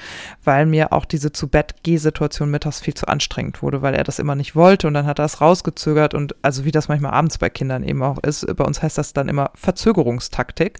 weil 0.44 0.66
mir 0.66 0.92
auch 0.92 1.04
diese 1.04 1.32
zu 1.32 1.48
Bett 1.48 1.74
Geh-Situation 1.82 2.50
mittags 2.50 2.80
viel 2.80 2.94
zu 2.94 3.08
anstrengend 3.08 3.62
wurde, 3.62 3.82
weil 3.82 3.94
er 3.94 4.04
das 4.04 4.18
immer 4.18 4.34
nicht 4.34 4.54
wollte 4.54 4.86
und 4.86 4.94
dann 4.94 5.06
hat 5.06 5.18
er 5.18 5.24
es 5.24 5.40
rausgezögert 5.40 6.14
und 6.14 6.34
also 6.42 6.64
wie 6.64 6.70
das 6.70 6.88
manchmal 6.88 7.12
abends 7.12 7.38
bei 7.38 7.50
Kindern 7.50 7.82
eben 7.82 8.02
auch 8.02 8.18
ist. 8.22 8.46
Bei 8.56 8.64
uns 8.64 8.82
heißt 8.82 8.98
das 8.98 9.12
dann 9.12 9.28
immer 9.28 9.50
Verzögerungstaktik. 9.54 10.78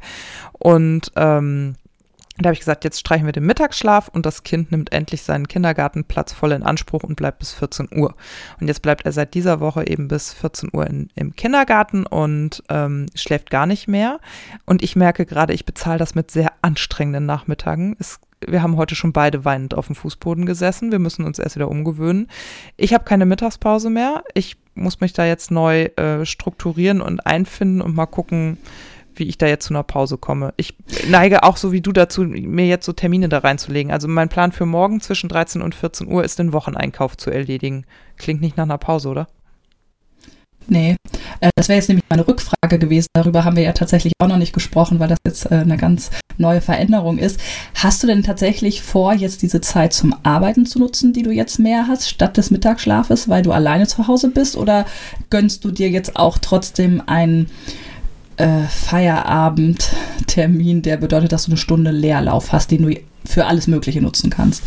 Und 0.53 1.11
ähm, 1.17 1.75
da 2.39 2.49
habe 2.49 2.55
ich 2.55 2.61
gesagt, 2.61 2.85
jetzt 2.85 2.99
streichen 2.99 3.27
wir 3.27 3.33
den 3.33 3.45
Mittagsschlaf 3.45 4.09
und 4.09 4.25
das 4.25 4.43
Kind 4.43 4.73
nimmt 4.73 4.91
endlich 4.93 5.23
seinen 5.23 5.49
Kindergartenplatz 5.49 6.33
voll 6.33 6.53
in 6.53 6.63
Anspruch 6.63 7.03
und 7.03 7.15
bleibt 7.15 7.41
bis 7.41 7.53
14 7.53 7.89
Uhr. 7.95 8.15
Und 8.59 8.69
jetzt 8.69 8.81
bleibt 8.81 9.05
er 9.05 9.13
seit 9.13 9.35
dieser 9.35 9.61
Woche 9.61 9.87
eben 9.87 10.09
bis 10.09 10.33
14 10.33 10.71
Uhr 10.73 10.87
in, 10.87 11.11
im 11.15 11.37
Kindergarten 11.37 12.07
und 12.07 12.63
ähm, 12.71 13.07
schläft 13.15 13.51
gar 13.51 13.67
nicht 13.67 13.87
mehr. 13.87 14.19
Und 14.65 14.83
ich 14.83 14.97
merke 14.97 15.27
gerade, 15.27 15.53
ich 15.53 15.67
bezahle 15.67 15.99
das 15.99 16.15
mit 16.15 16.31
sehr 16.31 16.53
anstrengenden 16.63 17.27
Nachmittagen. 17.27 17.97
Es 17.99 18.19
wir 18.49 18.61
haben 18.61 18.77
heute 18.77 18.97
schon 18.97 19.13
beide 19.13 19.45
weinend 19.45 19.75
auf 19.75 19.87
dem 19.87 19.95
Fußboden 19.95 20.47
gesessen. 20.47 20.91
Wir 20.91 20.99
müssen 20.99 21.25
uns 21.25 21.39
erst 21.39 21.55
wieder 21.55 21.69
umgewöhnen. 21.69 22.29
Ich 22.77 22.93
habe 22.93 23.05
keine 23.05 23.25
Mittagspause 23.25 23.89
mehr. 23.89 24.25
Ich 24.35 24.57
muss 24.75 25.01
mich 25.01 25.13
da 25.13 25.25
jetzt 25.25 25.51
neu 25.51 25.85
äh, 25.97 26.25
strukturieren 26.27 27.01
und 27.01 27.25
einfinden 27.25 27.81
und 27.81 27.95
mal 27.95 28.07
gucken, 28.07 28.59
wie 29.15 29.25
ich 29.25 29.39
da 29.39 29.47
jetzt 29.47 29.67
zu 29.67 29.75
einer 29.75 29.83
Pause 29.83 30.19
komme. 30.19 30.55
Ich 30.57 30.75
neige 31.09 31.43
auch 31.43 31.57
so 31.57 31.73
wie 31.73 31.81
du 31.81 31.93
dazu, 31.93 32.23
mir 32.23 32.67
jetzt 32.67 32.87
so 32.87 32.93
Termine 32.93 33.29
da 33.29 33.39
reinzulegen. 33.39 33.93
Also 33.93 34.09
mein 34.09 34.29
Plan 34.29 34.53
für 34.53 34.67
morgen 34.67 35.01
zwischen 35.01 35.29
13 35.29 35.63
und 35.63 35.75
14 35.75 36.09
Uhr 36.09 36.25
ist, 36.25 36.39
den 36.39 36.53
Wocheneinkauf 36.53 37.17
zu 37.17 37.31
erledigen. 37.31 37.85
Klingt 38.17 38.41
nicht 38.41 38.57
nach 38.57 38.65
einer 38.65 38.79
Pause, 38.79 39.09
oder? 39.09 39.29
Nee, 40.69 40.97
äh, 41.41 41.51
das 41.57 41.69
wäre 41.69 41.79
jetzt 41.79 41.89
nämlich 41.89 42.05
meine 42.09 42.27
Rückfrage 42.27 42.79
gewesen. 42.79 43.09
Darüber 43.15 43.45
haben 43.45 43.57
wir 43.57 43.65
ja 43.65 43.73
tatsächlich 43.73 44.13
auch 44.21 44.29
noch 44.29 44.37
nicht 44.37 44.53
gesprochen, 44.53 45.01
weil 45.01 45.09
das 45.09 45.19
jetzt 45.27 45.51
äh, 45.51 45.57
eine 45.57 45.77
ganz 45.77 46.11
neue 46.39 46.61
Veränderung 46.61 47.19
ist. 47.19 47.41
Hast 47.75 48.03
du 48.03 48.07
denn 48.07 48.23
tatsächlich 48.23 48.83
vor, 48.83 49.13
jetzt 49.13 49.43
diese 49.43 49.61
Zeit 49.61 49.93
zum 49.93 50.15
Arbeiten 50.23 50.67
zu 50.67 50.79
nutzen, 50.79 51.13
die 51.13 51.23
du 51.23 51.31
jetzt 51.31 51.59
mehr 51.59 51.87
hast, 51.89 52.09
statt 52.09 52.37
des 52.37 52.51
Mittagsschlafes, 52.51 53.29
weil 53.29 53.43
du 53.43 53.53
alleine 53.53 53.87
zu 53.87 54.07
Hause 54.07 54.29
bist? 54.29 54.57
Oder 54.57 54.87
gönnst 55.31 55.65
du 55.65 55.71
dir 55.71 55.91
jetzt 55.91 56.17
auch 56.17 56.39
trotzdem 56.39 57.03
einen 57.07 57.51
äh, 58.37 58.63
Feierabendtermin, 58.69 60.83
der 60.83 60.97
bedeutet, 60.97 61.33
dass 61.33 61.45
du 61.45 61.53
eine 61.53 61.59
Stunde 61.59 61.91
Leerlauf 61.91 62.53
hast, 62.53 62.71
den 62.71 62.83
du 62.83 62.95
für 63.25 63.47
alles 63.47 63.67
Mögliche 63.67 64.01
nutzen 64.01 64.31
kannst? 64.31 64.63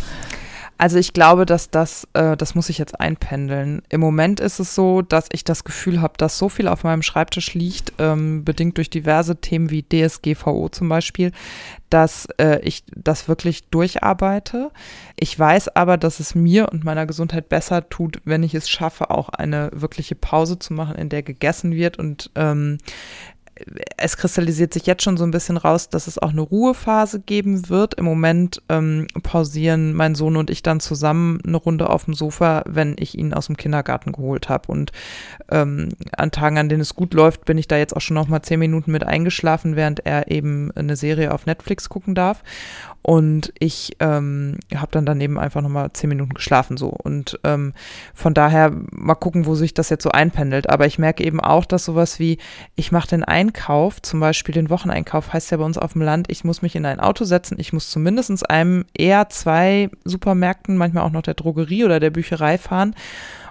Also 0.78 0.98
ich 0.98 1.14
glaube, 1.14 1.46
dass 1.46 1.70
das, 1.70 2.06
äh, 2.12 2.36
das 2.36 2.54
muss 2.54 2.68
ich 2.68 2.76
jetzt 2.76 3.00
einpendeln. 3.00 3.80
Im 3.88 4.00
Moment 4.00 4.40
ist 4.40 4.58
es 4.58 4.74
so, 4.74 5.00
dass 5.00 5.26
ich 5.32 5.42
das 5.42 5.64
Gefühl 5.64 6.02
habe, 6.02 6.14
dass 6.18 6.36
so 6.36 6.50
viel 6.50 6.68
auf 6.68 6.84
meinem 6.84 7.00
Schreibtisch 7.00 7.54
liegt, 7.54 7.94
ähm, 7.98 8.44
bedingt 8.44 8.76
durch 8.76 8.90
diverse 8.90 9.36
Themen 9.36 9.70
wie 9.70 9.82
DSGVO 9.82 10.68
zum 10.68 10.90
Beispiel, 10.90 11.32
dass 11.88 12.28
äh, 12.38 12.60
ich 12.60 12.84
das 12.94 13.26
wirklich 13.26 13.70
durcharbeite. 13.70 14.70
Ich 15.18 15.38
weiß 15.38 15.74
aber, 15.76 15.96
dass 15.96 16.20
es 16.20 16.34
mir 16.34 16.70
und 16.70 16.84
meiner 16.84 17.06
Gesundheit 17.06 17.48
besser 17.48 17.88
tut, 17.88 18.20
wenn 18.26 18.42
ich 18.42 18.54
es 18.54 18.68
schaffe, 18.68 19.10
auch 19.10 19.30
eine 19.30 19.70
wirkliche 19.72 20.14
Pause 20.14 20.58
zu 20.58 20.74
machen, 20.74 20.96
in 20.96 21.08
der 21.08 21.22
gegessen 21.22 21.72
wird 21.72 21.98
und 21.98 22.30
ähm, 22.34 22.76
es 23.96 24.16
kristallisiert 24.16 24.74
sich 24.74 24.86
jetzt 24.86 25.02
schon 25.02 25.16
so 25.16 25.24
ein 25.24 25.30
bisschen 25.30 25.56
raus, 25.56 25.88
dass 25.88 26.06
es 26.06 26.18
auch 26.18 26.30
eine 26.30 26.42
Ruhephase 26.42 27.20
geben 27.20 27.68
wird. 27.68 27.94
Im 27.94 28.04
Moment 28.04 28.62
ähm, 28.68 29.06
pausieren 29.22 29.94
mein 29.94 30.14
Sohn 30.14 30.36
und 30.36 30.50
ich 30.50 30.62
dann 30.62 30.80
zusammen 30.80 31.40
eine 31.46 31.56
Runde 31.56 31.88
auf 31.88 32.04
dem 32.04 32.14
Sofa, 32.14 32.62
wenn 32.66 32.96
ich 32.98 33.16
ihn 33.16 33.32
aus 33.32 33.46
dem 33.46 33.56
Kindergarten 33.56 34.12
geholt 34.12 34.48
habe. 34.48 34.70
Und 34.70 34.92
ähm, 35.50 35.90
an 36.16 36.30
Tagen, 36.30 36.58
an 36.58 36.68
denen 36.68 36.82
es 36.82 36.94
gut 36.94 37.14
läuft, 37.14 37.46
bin 37.46 37.56
ich 37.56 37.68
da 37.68 37.76
jetzt 37.76 37.96
auch 37.96 38.00
schon 38.00 38.14
noch 38.14 38.28
mal 38.28 38.42
zehn 38.42 38.58
Minuten 38.58 38.92
mit 38.92 39.04
eingeschlafen, 39.04 39.76
während 39.76 40.04
er 40.04 40.30
eben 40.30 40.70
eine 40.74 40.96
Serie 40.96 41.32
auf 41.32 41.46
Netflix 41.46 41.88
gucken 41.88 42.14
darf. 42.14 42.42
Und 43.06 43.52
ich 43.60 43.96
ähm, 44.00 44.56
habe 44.74 44.90
dann 44.90 45.06
daneben 45.06 45.38
einfach 45.38 45.62
nochmal 45.62 45.92
zehn 45.92 46.08
Minuten 46.08 46.34
geschlafen 46.34 46.76
so. 46.76 46.88
Und 46.88 47.38
ähm, 47.44 47.72
von 48.14 48.34
daher 48.34 48.72
mal 48.90 49.14
gucken, 49.14 49.46
wo 49.46 49.54
sich 49.54 49.74
das 49.74 49.90
jetzt 49.90 50.02
so 50.02 50.10
einpendelt. 50.10 50.68
Aber 50.68 50.86
ich 50.86 50.98
merke 50.98 51.22
eben 51.22 51.40
auch, 51.40 51.64
dass 51.64 51.84
sowas 51.84 52.18
wie, 52.18 52.38
ich 52.74 52.90
mache 52.90 53.06
den 53.06 53.22
Einkauf, 53.46 54.02
zum 54.02 54.20
Beispiel 54.20 54.54
den 54.54 54.70
Wocheneinkauf, 54.70 55.32
heißt 55.32 55.50
ja 55.50 55.56
bei 55.56 55.64
uns 55.64 55.78
auf 55.78 55.92
dem 55.92 56.02
Land, 56.02 56.30
ich 56.30 56.44
muss 56.44 56.62
mich 56.62 56.76
in 56.76 56.86
ein 56.86 57.00
Auto 57.00 57.24
setzen, 57.24 57.58
ich 57.58 57.72
muss 57.72 57.90
zumindest 57.90 58.48
einem 58.50 58.84
eher 58.96 59.28
zwei 59.28 59.90
Supermärkten, 60.04 60.76
manchmal 60.76 61.04
auch 61.04 61.12
noch 61.12 61.22
der 61.22 61.34
Drogerie 61.34 61.84
oder 61.84 62.00
der 62.00 62.10
Bücherei 62.10 62.58
fahren. 62.58 62.94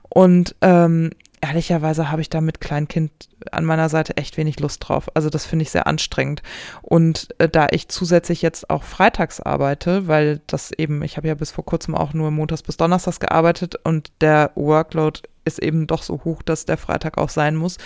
Und 0.09 0.55
ähm, 0.61 1.11
ehrlicherweise 1.41 2.11
habe 2.11 2.21
ich 2.21 2.29
da 2.29 2.41
mit 2.41 2.61
Kleinkind 2.61 3.11
an 3.51 3.65
meiner 3.65 3.89
Seite 3.89 4.17
echt 4.17 4.37
wenig 4.37 4.59
Lust 4.59 4.87
drauf. 4.87 5.09
Also 5.13 5.29
das 5.29 5.45
finde 5.45 5.63
ich 5.63 5.71
sehr 5.71 5.87
anstrengend. 5.87 6.41
Und 6.81 7.29
äh, 7.37 7.47
da 7.47 7.67
ich 7.71 7.87
zusätzlich 7.87 8.41
jetzt 8.41 8.69
auch 8.69 8.83
freitags 8.83 9.39
arbeite, 9.39 10.07
weil 10.07 10.41
das 10.47 10.71
eben, 10.71 11.03
ich 11.03 11.17
habe 11.17 11.27
ja 11.27 11.35
bis 11.35 11.51
vor 11.51 11.65
kurzem 11.65 11.95
auch 11.95 12.13
nur 12.13 12.31
montags 12.31 12.63
bis 12.63 12.77
donnerstags 12.77 13.19
gearbeitet 13.19 13.75
und 13.83 14.11
der 14.21 14.51
Workload 14.55 15.21
ist 15.45 15.59
eben 15.59 15.87
doch 15.87 16.01
so 16.01 16.21
hoch, 16.23 16.41
dass 16.41 16.65
der 16.65 16.77
Freitag 16.77 17.17
auch 17.17 17.29
sein 17.29 17.55
muss, 17.55 17.77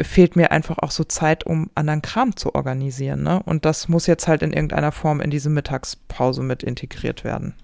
fehlt 0.00 0.36
mir 0.36 0.50
einfach 0.52 0.78
auch 0.78 0.90
so 0.90 1.04
Zeit, 1.04 1.44
um 1.44 1.70
anderen 1.74 2.02
Kram 2.02 2.36
zu 2.36 2.54
organisieren. 2.54 3.22
Ne? 3.22 3.42
Und 3.44 3.64
das 3.64 3.88
muss 3.88 4.06
jetzt 4.06 4.28
halt 4.28 4.42
in 4.42 4.52
irgendeiner 4.52 4.92
Form 4.92 5.20
in 5.20 5.30
diese 5.30 5.50
Mittagspause 5.50 6.42
mit 6.42 6.62
integriert 6.62 7.24
werden 7.24 7.54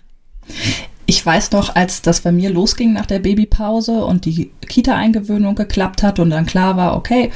ich 1.09 1.25
weiß 1.25 1.53
noch, 1.53 1.75
als 1.75 2.03
das 2.03 2.21
bei 2.21 2.33
mir 2.33 2.51
losging 2.51 2.93
nach 2.93 3.07
der 3.07 3.19
Babypause 3.19 4.05
und 4.05 4.27
die 4.27 4.51
Kita-Eingewöhnung 4.69 5.55
geklappt 5.55 6.03
hat 6.03 6.19
und 6.19 6.29
dann 6.29 6.45
klar 6.45 6.77
war, 6.77 6.95
okay, 6.99 7.31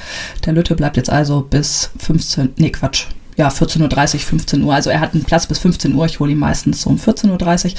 der 0.45 0.53
Lütte 0.53 0.77
bleibt 0.77 0.99
jetzt 0.99 1.09
also 1.09 1.41
bis 1.41 1.91
15, 1.99 2.51
nee 2.57 2.69
Quatsch, 2.69 3.07
ja 3.39 3.49
14.30 3.49 4.15
Uhr, 4.15 4.21
15 4.21 4.63
Uhr. 4.63 4.75
Also 4.75 4.91
er 4.91 5.01
hat 5.01 5.15
einen 5.15 5.25
Platz 5.25 5.47
bis 5.47 5.59
15 5.59 5.95
Uhr, 5.95 6.05
ich 6.05 6.21
hole 6.21 6.33
ihn 6.33 6.39
meistens 6.39 6.83
so 6.83 6.91
um 6.91 6.97
14.30 6.97 7.65
Uhr. 7.65 7.73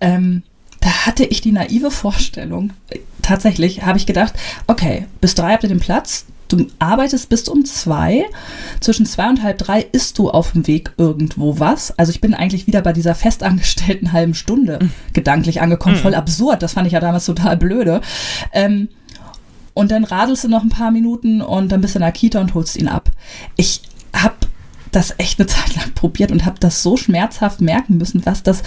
Ähm, 0.00 0.42
da 0.80 1.06
hatte 1.06 1.24
ich 1.24 1.40
die 1.40 1.52
naive 1.52 1.92
Vorstellung, 1.92 2.72
tatsächlich 3.22 3.84
habe 3.84 3.98
ich 3.98 4.06
gedacht, 4.06 4.34
okay, 4.66 5.06
bis 5.20 5.36
drei 5.36 5.52
habt 5.52 5.62
ihr 5.62 5.68
den 5.68 5.78
Platz, 5.78 6.26
du 6.48 6.66
arbeitest 6.78 7.28
bis 7.28 7.48
um 7.48 7.64
zwei. 7.64 8.24
Zwischen 8.80 9.06
zwei 9.06 9.28
und 9.28 9.42
halb 9.42 9.58
drei 9.58 9.82
isst 9.92 10.18
du 10.18 10.30
auf 10.30 10.52
dem 10.52 10.66
Weg 10.66 10.92
irgendwo 10.96 11.58
was. 11.58 11.96
Also 11.98 12.10
ich 12.10 12.20
bin 12.20 12.34
eigentlich 12.34 12.66
wieder 12.66 12.82
bei 12.82 12.92
dieser 12.92 13.14
festangestellten 13.14 14.12
halben 14.12 14.34
Stunde 14.34 14.78
mhm. 14.82 14.90
gedanklich 15.12 15.60
angekommen. 15.60 15.96
Mhm. 15.96 16.00
Voll 16.00 16.14
absurd. 16.14 16.62
Das 16.62 16.72
fand 16.72 16.86
ich 16.86 16.92
ja 16.92 17.00
damals 17.00 17.26
total 17.26 17.56
blöde. 17.56 18.00
Ähm, 18.52 18.88
und 19.74 19.92
dann 19.92 20.04
radelst 20.04 20.44
du 20.44 20.48
noch 20.48 20.64
ein 20.64 20.70
paar 20.70 20.90
Minuten 20.90 21.40
und 21.40 21.70
dann 21.70 21.80
bist 21.80 21.94
du 21.94 22.00
in 22.00 22.02
der 22.02 22.12
Kita 22.12 22.40
und 22.40 22.54
holst 22.54 22.76
ihn 22.76 22.88
ab. 22.88 23.12
Ich 23.54 23.82
habe 24.12 24.34
das 24.90 25.14
echt 25.18 25.38
eine 25.38 25.46
Zeit 25.48 25.76
lang 25.76 25.92
probiert 25.94 26.32
und 26.32 26.44
habe 26.44 26.58
das 26.58 26.82
so 26.82 26.96
schmerzhaft 26.96 27.60
merken 27.60 27.98
müssen, 27.98 28.26
was 28.26 28.42
das 28.42 28.62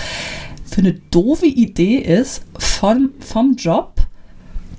für 0.71 0.79
eine 0.79 0.93
doofe 0.93 1.47
Idee 1.47 1.97
ist, 1.97 2.43
vom, 2.57 3.09
vom 3.19 3.55
Job 3.57 3.90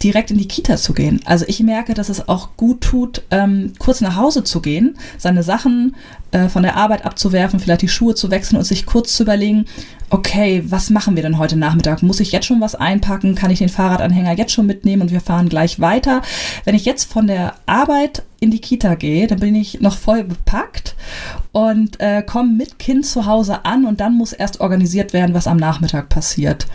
direkt 0.02 0.30
in 0.30 0.38
die 0.38 0.49
Kita 0.49 0.76
zu 0.76 0.92
gehen. 0.92 1.21
Also 1.25 1.44
ich 1.49 1.61
merke, 1.61 1.94
dass 1.94 2.09
es 2.09 2.28
auch 2.28 2.56
gut 2.56 2.80
tut, 2.80 3.23
ähm, 3.30 3.73
kurz 3.78 4.00
nach 4.00 4.16
Hause 4.16 4.44
zu 4.44 4.61
gehen, 4.61 4.97
seine 5.18 5.42
Sachen 5.42 5.94
äh, 6.32 6.49
von 6.49 6.62
der 6.62 6.76
Arbeit 6.76 7.04
abzuwerfen, 7.04 7.61
vielleicht 7.61 7.82
die 7.82 7.88
Schuhe 7.88 8.14
zu 8.14 8.30
wechseln 8.30 8.56
und 8.56 8.64
sich 8.64 8.87
kurz 8.87 9.14
zu 9.14 9.23
überlegen, 9.23 9.66
okay, 10.11 10.62
was 10.66 10.90
machen 10.90 11.16
wir 11.16 11.23
denn 11.23 11.38
heute 11.38 11.56
Nachmittag? 11.56 12.02
Muss 12.02 12.21
ich 12.21 12.32
jetzt 12.32 12.47
schon 12.47 12.61
was 12.61 12.75
einpacken? 12.75 13.35
Kann 13.35 13.50
ich 13.50 13.61
den 13.61 13.71
Fahrradanhänger 13.71 14.37
jetzt 14.37 14.52
schon 14.52 14.66
mitnehmen 14.66 15.02
und 15.02 15.11
wir 15.11 15.21
fahren 15.21 15.49
gleich 15.49 15.80
weiter? 15.80 16.21
Wenn 16.64 16.75
ich 16.75 16.85
jetzt 16.85 17.11
von 17.11 17.26
der 17.26 17.54
Arbeit 17.66 18.23
in 18.38 18.50
die 18.50 18.61
Kita 18.61 18.94
gehe, 18.94 19.26
dann 19.26 19.40
bin 19.40 19.54
ich 19.54 19.80
noch 19.80 19.97
voll 19.97 20.25
bepackt 20.25 20.97
und 21.52 22.00
äh, 22.00 22.23
komme 22.23 22.52
mit 22.52 22.78
Kind 22.78 23.06
zu 23.06 23.25
Hause 23.26 23.64
an 23.64 23.87
und 23.87 24.00
dann 24.00 24.16
muss 24.16 24.32
erst 24.32 24.61
organisiert 24.61 25.12
werden, 25.12 25.35
was 25.35 25.47
am 25.47 25.56
Nachmittag 25.56 26.09
passiert. 26.11 26.66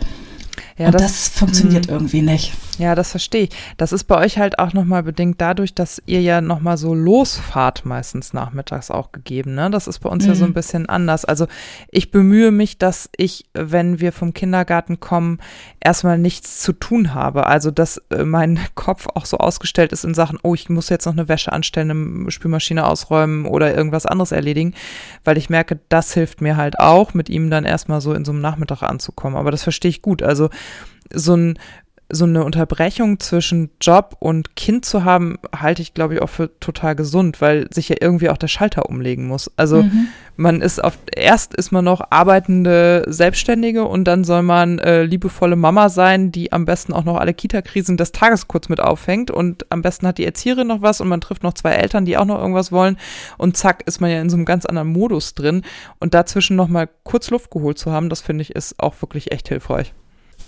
Ja, 0.76 0.86
und 0.86 0.94
das, 0.94 1.02
das 1.02 1.28
funktioniert 1.28 1.86
mh. 1.86 1.92
irgendwie 1.92 2.22
nicht. 2.22 2.52
Ja, 2.78 2.94
das 2.94 3.10
verstehe 3.10 3.44
ich. 3.44 3.50
Das 3.76 3.92
ist 3.92 4.04
bei 4.04 4.16
euch 4.16 4.38
halt 4.38 4.58
auch 4.60 4.72
nochmal 4.72 5.02
bedingt 5.02 5.40
dadurch, 5.40 5.74
dass 5.74 6.00
ihr 6.06 6.20
ja 6.22 6.40
nochmal 6.40 6.76
so 6.76 6.94
losfahrt 6.94 7.84
meistens 7.84 8.32
nachmittags 8.32 8.90
auch 8.90 9.10
gegeben. 9.10 9.54
Ne? 9.54 9.68
Das 9.70 9.88
ist 9.88 9.98
bei 9.98 10.08
uns 10.08 10.24
mhm. 10.24 10.30
ja 10.30 10.34
so 10.36 10.44
ein 10.44 10.50
mhm. 10.50 10.54
bisschen 10.54 10.88
anders. 10.88 11.24
Also 11.24 11.48
ich 11.90 12.12
bemühe 12.12 12.52
mich, 12.52 12.78
dass 12.78 13.10
ich, 13.16 13.46
wenn 13.52 13.98
wir 14.00 14.12
vom 14.12 14.32
Kindergarten 14.32 15.00
kommen, 15.00 15.38
erstmal 15.80 16.18
nichts 16.18 16.60
zu 16.60 16.72
tun 16.72 17.14
habe. 17.14 17.46
Also 17.46 17.72
dass 17.72 17.98
äh, 18.10 18.24
mein 18.24 18.60
Kopf 18.76 19.08
auch 19.12 19.26
so 19.26 19.38
ausgestellt 19.38 19.92
ist 19.92 20.04
in 20.04 20.14
Sachen, 20.14 20.38
oh, 20.42 20.54
ich 20.54 20.68
muss 20.68 20.88
jetzt 20.88 21.06
noch 21.06 21.12
eine 21.12 21.28
Wäsche 21.28 21.52
anstellen, 21.52 21.90
eine 21.90 22.30
Spülmaschine 22.30 22.86
ausräumen 22.86 23.44
oder 23.46 23.74
irgendwas 23.74 24.06
anderes 24.06 24.30
erledigen, 24.30 24.74
weil 25.24 25.36
ich 25.36 25.50
merke, 25.50 25.80
das 25.88 26.14
hilft 26.14 26.40
mir 26.40 26.56
halt 26.56 26.78
auch, 26.78 27.12
mit 27.12 27.28
ihm 27.28 27.50
dann 27.50 27.64
erstmal 27.64 28.00
so 28.00 28.14
in 28.14 28.24
so 28.24 28.30
einem 28.30 28.40
Nachmittag 28.40 28.82
anzukommen. 28.82 29.36
Aber 29.36 29.50
das 29.50 29.64
verstehe 29.64 29.88
ich 29.88 30.00
gut. 30.00 30.22
Also 30.22 30.50
so 31.12 31.34
ein 31.34 31.58
so 32.10 32.24
eine 32.24 32.42
Unterbrechung 32.42 33.20
zwischen 33.20 33.70
Job 33.82 34.16
und 34.18 34.56
Kind 34.56 34.86
zu 34.86 35.04
haben, 35.04 35.38
halte 35.54 35.82
ich, 35.82 35.92
glaube 35.92 36.14
ich, 36.14 36.22
auch 36.22 36.30
für 36.30 36.58
total 36.58 36.96
gesund, 36.96 37.42
weil 37.42 37.68
sich 37.70 37.90
ja 37.90 37.96
irgendwie 38.00 38.30
auch 38.30 38.38
der 38.38 38.48
Schalter 38.48 38.88
umlegen 38.88 39.26
muss. 39.26 39.50
Also 39.56 39.82
mhm. 39.82 40.08
man 40.36 40.62
ist 40.62 40.82
auf, 40.82 40.98
erst 41.14 41.54
ist 41.54 41.70
man 41.70 41.84
noch 41.84 42.00
arbeitende 42.08 43.04
Selbstständige 43.08 43.84
und 43.84 44.04
dann 44.04 44.24
soll 44.24 44.42
man 44.42 44.78
äh, 44.78 45.02
liebevolle 45.02 45.56
Mama 45.56 45.90
sein, 45.90 46.32
die 46.32 46.50
am 46.50 46.64
besten 46.64 46.94
auch 46.94 47.04
noch 47.04 47.18
alle 47.18 47.34
Kita-Krisen 47.34 47.98
des 47.98 48.12
Tages 48.12 48.48
kurz 48.48 48.70
mit 48.70 48.80
auffängt 48.80 49.30
und 49.30 49.66
am 49.70 49.82
besten 49.82 50.06
hat 50.06 50.16
die 50.16 50.24
Erzieherin 50.24 50.68
noch 50.68 50.80
was 50.80 51.02
und 51.02 51.08
man 51.08 51.20
trifft 51.20 51.42
noch 51.42 51.52
zwei 51.52 51.72
Eltern, 51.72 52.06
die 52.06 52.16
auch 52.16 52.24
noch 52.24 52.38
irgendwas 52.40 52.72
wollen 52.72 52.96
und 53.36 53.58
zack 53.58 53.82
ist 53.86 54.00
man 54.00 54.10
ja 54.10 54.22
in 54.22 54.30
so 54.30 54.36
einem 54.36 54.46
ganz 54.46 54.64
anderen 54.64 54.88
Modus 54.88 55.34
drin 55.34 55.60
und 55.98 56.14
dazwischen 56.14 56.56
noch 56.56 56.68
mal 56.68 56.88
kurz 57.02 57.28
Luft 57.28 57.50
geholt 57.50 57.78
zu 57.78 57.92
haben, 57.92 58.08
das 58.08 58.22
finde 58.22 58.42
ich 58.42 58.56
ist 58.56 58.80
auch 58.80 58.94
wirklich 59.02 59.30
echt 59.30 59.48
hilfreich 59.48 59.92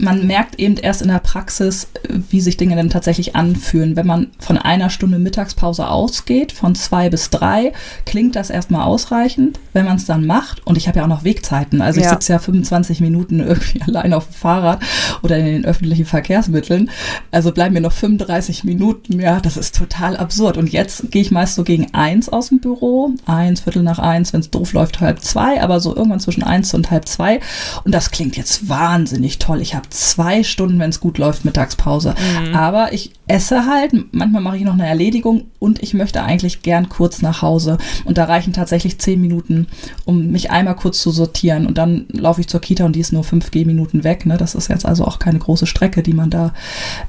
man 0.01 0.27
merkt 0.27 0.59
eben 0.59 0.77
erst 0.77 1.03
in 1.03 1.09
der 1.09 1.19
Praxis, 1.19 1.89
wie 2.09 2.41
sich 2.41 2.57
Dinge 2.57 2.77
denn 2.77 2.91
tatsächlich 2.91 3.37
anfühlen. 3.37 3.97
Wenn 3.97 4.07
man 4.07 4.29
von 4.39 4.57
einer 4.59 4.91
Stunde 4.91 5.19
Mittagspause 5.19 5.89
ausgeht, 5.89 6.53
von 6.53 6.75
zwei 6.75 7.11
bis 7.11 7.31
drei, 7.31 7.73
klingt 8.07 8.35
das 8.37 8.51
erstmal 8.51 8.83
ausreichend. 8.83 9.61
Wenn 9.73 9.85
man 9.85 9.97
es 9.97 10.07
dann 10.07 10.27
macht, 10.27 10.67
und 10.67 10.77
ich 10.77 10.89
habe 10.89 10.99
ja 10.99 11.05
auch 11.05 11.09
noch 11.09 11.25
Wegzeiten, 11.25 11.83
also 11.83 12.01
ich 12.01 12.07
ja. 12.07 12.13
sitze 12.13 12.33
ja 12.33 12.39
25 12.39 13.01
Minuten 13.01 13.41
irgendwie 13.41 13.83
allein 13.87 14.13
auf 14.15 14.27
dem 14.27 14.35
Fahrrad 14.35 14.83
oder 15.23 15.37
in 15.39 15.45
den 15.45 15.65
öffentlichen 15.65 16.07
Verkehrsmitteln, 16.07 16.91
also 17.31 17.53
bleiben 17.53 17.75
mir 17.75 17.81
noch 17.81 17.93
35 17.93 18.65
Minuten, 18.65 19.21
ja, 19.21 19.41
das 19.41 19.57
ist 19.57 19.77
total 19.77 20.17
absurd. 20.17 20.57
Und 20.57 20.71
jetzt 20.73 21.11
gehe 21.11 21.23
ich 21.23 21.31
meist 21.31 21.55
so 21.55 21.63
gegen 21.63 21.93
eins 21.93 22.29
aus 22.29 22.49
dem 22.49 22.61
Büro, 22.61 23.13
eins, 23.27 23.61
Viertel 23.61 23.83
nach 23.83 23.99
eins, 23.99 24.33
wenn 24.33 24.41
es 24.41 24.51
doof 24.51 24.73
läuft, 24.73 25.01
halb 25.01 25.21
zwei, 25.21 25.63
aber 25.63 25.81
so 25.81 25.95
irgendwann 25.95 26.21
zwischen 26.21 26.43
eins 26.43 26.73
und 26.75 26.91
halb 26.91 27.07
zwei. 27.07 27.41
Und 27.85 27.93
das 27.93 28.11
klingt 28.11 28.37
jetzt 28.37 28.69
wahnsinnig 28.69 29.39
toll. 29.39 29.61
Ich 29.61 29.75
habe 29.75 29.90
zwei 29.91 30.43
Stunden, 30.43 30.79
wenn 30.79 30.91
es 30.91 31.01
gut 31.01 31.19
läuft, 31.19 31.45
Mittagspause. 31.45 32.15
Mhm. 32.15 32.55
Aber 32.55 32.93
ich 32.93 33.13
esse 33.27 33.67
halt, 33.67 33.93
manchmal 34.13 34.43
mache 34.43 34.57
ich 34.57 34.65
noch 34.65 34.75
eine 34.75 34.87
Erledigung 34.87 35.45
und 35.59 35.83
ich 35.83 35.95
möchte 35.95 36.23
eigentlich 36.23 36.63
gern 36.63 36.89
kurz 36.89 37.23
nach 37.23 37.43
Hause. 37.43 37.79
Und 38.05 38.19
da 38.19 38.25
reichen 38.25 38.53
tatsächlich 38.53 38.99
zehn 38.99 39.21
Minuten, 39.21 39.67
um 40.05 40.29
mich 40.29 40.51
einmal 40.51 40.77
kurz 40.77 41.01
zu 41.03 41.11
sortieren. 41.11 41.67
Und 41.67 41.79
dann 41.79 42.07
laufe 42.13 42.41
ich 42.41 42.49
zur 42.49 42.61
Kita 42.61 42.85
und 42.85 42.97
die 42.97 43.01
ist 43.01 43.13
nur 43.13 43.25
fünf 43.25 43.51
Gehminuten 43.51 44.05
weg. 44.05 44.27
Ne? 44.27 44.37
Das 44.37 44.55
ist 44.55 44.69
jetzt 44.69 44.87
also 44.87 45.05
auch 45.05 45.19
keine 45.19 45.39
große 45.39 45.67
Strecke, 45.67 46.03
die 46.03 46.15
man 46.15 46.31
da 46.31 46.55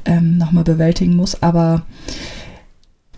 ähm, 0.05 0.37
nochmal 0.37 0.63
bewältigen 0.63 1.15
muss. 1.15 1.41
Aber 1.41 1.83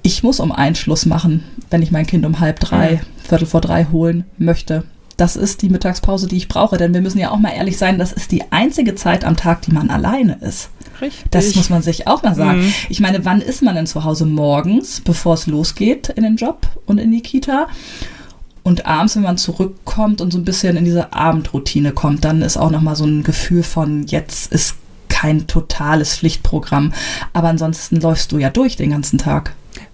ich 0.01 0.21
muss 0.21 0.39
um 0.39 0.51
einen 0.51 0.75
Schluss 0.75 1.05
machen, 1.05 1.43
wenn 1.69 1.81
ich 1.81 1.91
mein 1.91 2.05
Kind 2.05 2.25
um 2.25 2.39
halb 2.39 2.59
drei, 2.59 2.95
mhm. 2.95 2.99
Viertel 3.23 3.47
vor 3.47 3.61
drei 3.61 3.85
holen 3.85 4.25
möchte. 4.37 4.83
Das 5.17 5.35
ist 5.35 5.61
die 5.61 5.69
Mittagspause, 5.69 6.27
die 6.27 6.37
ich 6.37 6.47
brauche, 6.47 6.77
denn 6.77 6.93
wir 6.93 7.01
müssen 7.01 7.19
ja 7.19 7.31
auch 7.31 7.37
mal 7.37 7.51
ehrlich 7.51 7.77
sein, 7.77 7.97
das 7.97 8.11
ist 8.11 8.31
die 8.31 8.51
einzige 8.51 8.95
Zeit 8.95 9.25
am 9.25 9.37
Tag, 9.37 9.61
die 9.61 9.71
man 9.71 9.89
alleine 9.89 10.37
ist. 10.41 10.69
Richtig. 11.01 11.31
Das 11.31 11.55
muss 11.55 11.69
man 11.69 11.81
sich 11.81 12.07
auch 12.07 12.23
mal 12.23 12.35
sagen. 12.35 12.61
Mhm. 12.61 12.73
Ich 12.89 12.99
meine, 12.99 13.25
wann 13.25 13.41
ist 13.41 13.61
man 13.61 13.75
denn 13.75 13.87
zu 13.87 14.03
Hause 14.03 14.25
morgens, 14.25 15.01
bevor 15.01 15.33
es 15.33 15.47
losgeht 15.47 16.09
in 16.09 16.23
den 16.23 16.35
Job 16.35 16.67
und 16.85 16.97
in 16.97 17.11
die 17.11 17.21
Kita? 17.21 17.67
Und 18.63 18.85
abends, 18.85 19.15
wenn 19.15 19.23
man 19.23 19.37
zurückkommt 19.37 20.21
und 20.21 20.31
so 20.31 20.37
ein 20.37 20.45
bisschen 20.45 20.77
in 20.77 20.85
diese 20.85 21.13
Abendroutine 21.13 21.91
kommt, 21.91 22.23
dann 22.23 22.41
ist 22.41 22.57
auch 22.57 22.71
noch 22.71 22.81
mal 22.81 22.95
so 22.95 23.05
ein 23.05 23.23
Gefühl 23.23 23.63
von 23.63 24.03
jetzt 24.07 24.51
ist 24.53 24.75
kein 25.09 25.47
totales 25.47 26.15
Pflichtprogramm, 26.15 26.93
aber 27.33 27.49
ansonsten 27.49 27.97
läufst 27.97 28.31
du 28.31 28.39
ja 28.39 28.49
durch 28.49 28.75
den 28.77 28.89
ganzen 28.89 29.17
Tag. 29.17 29.53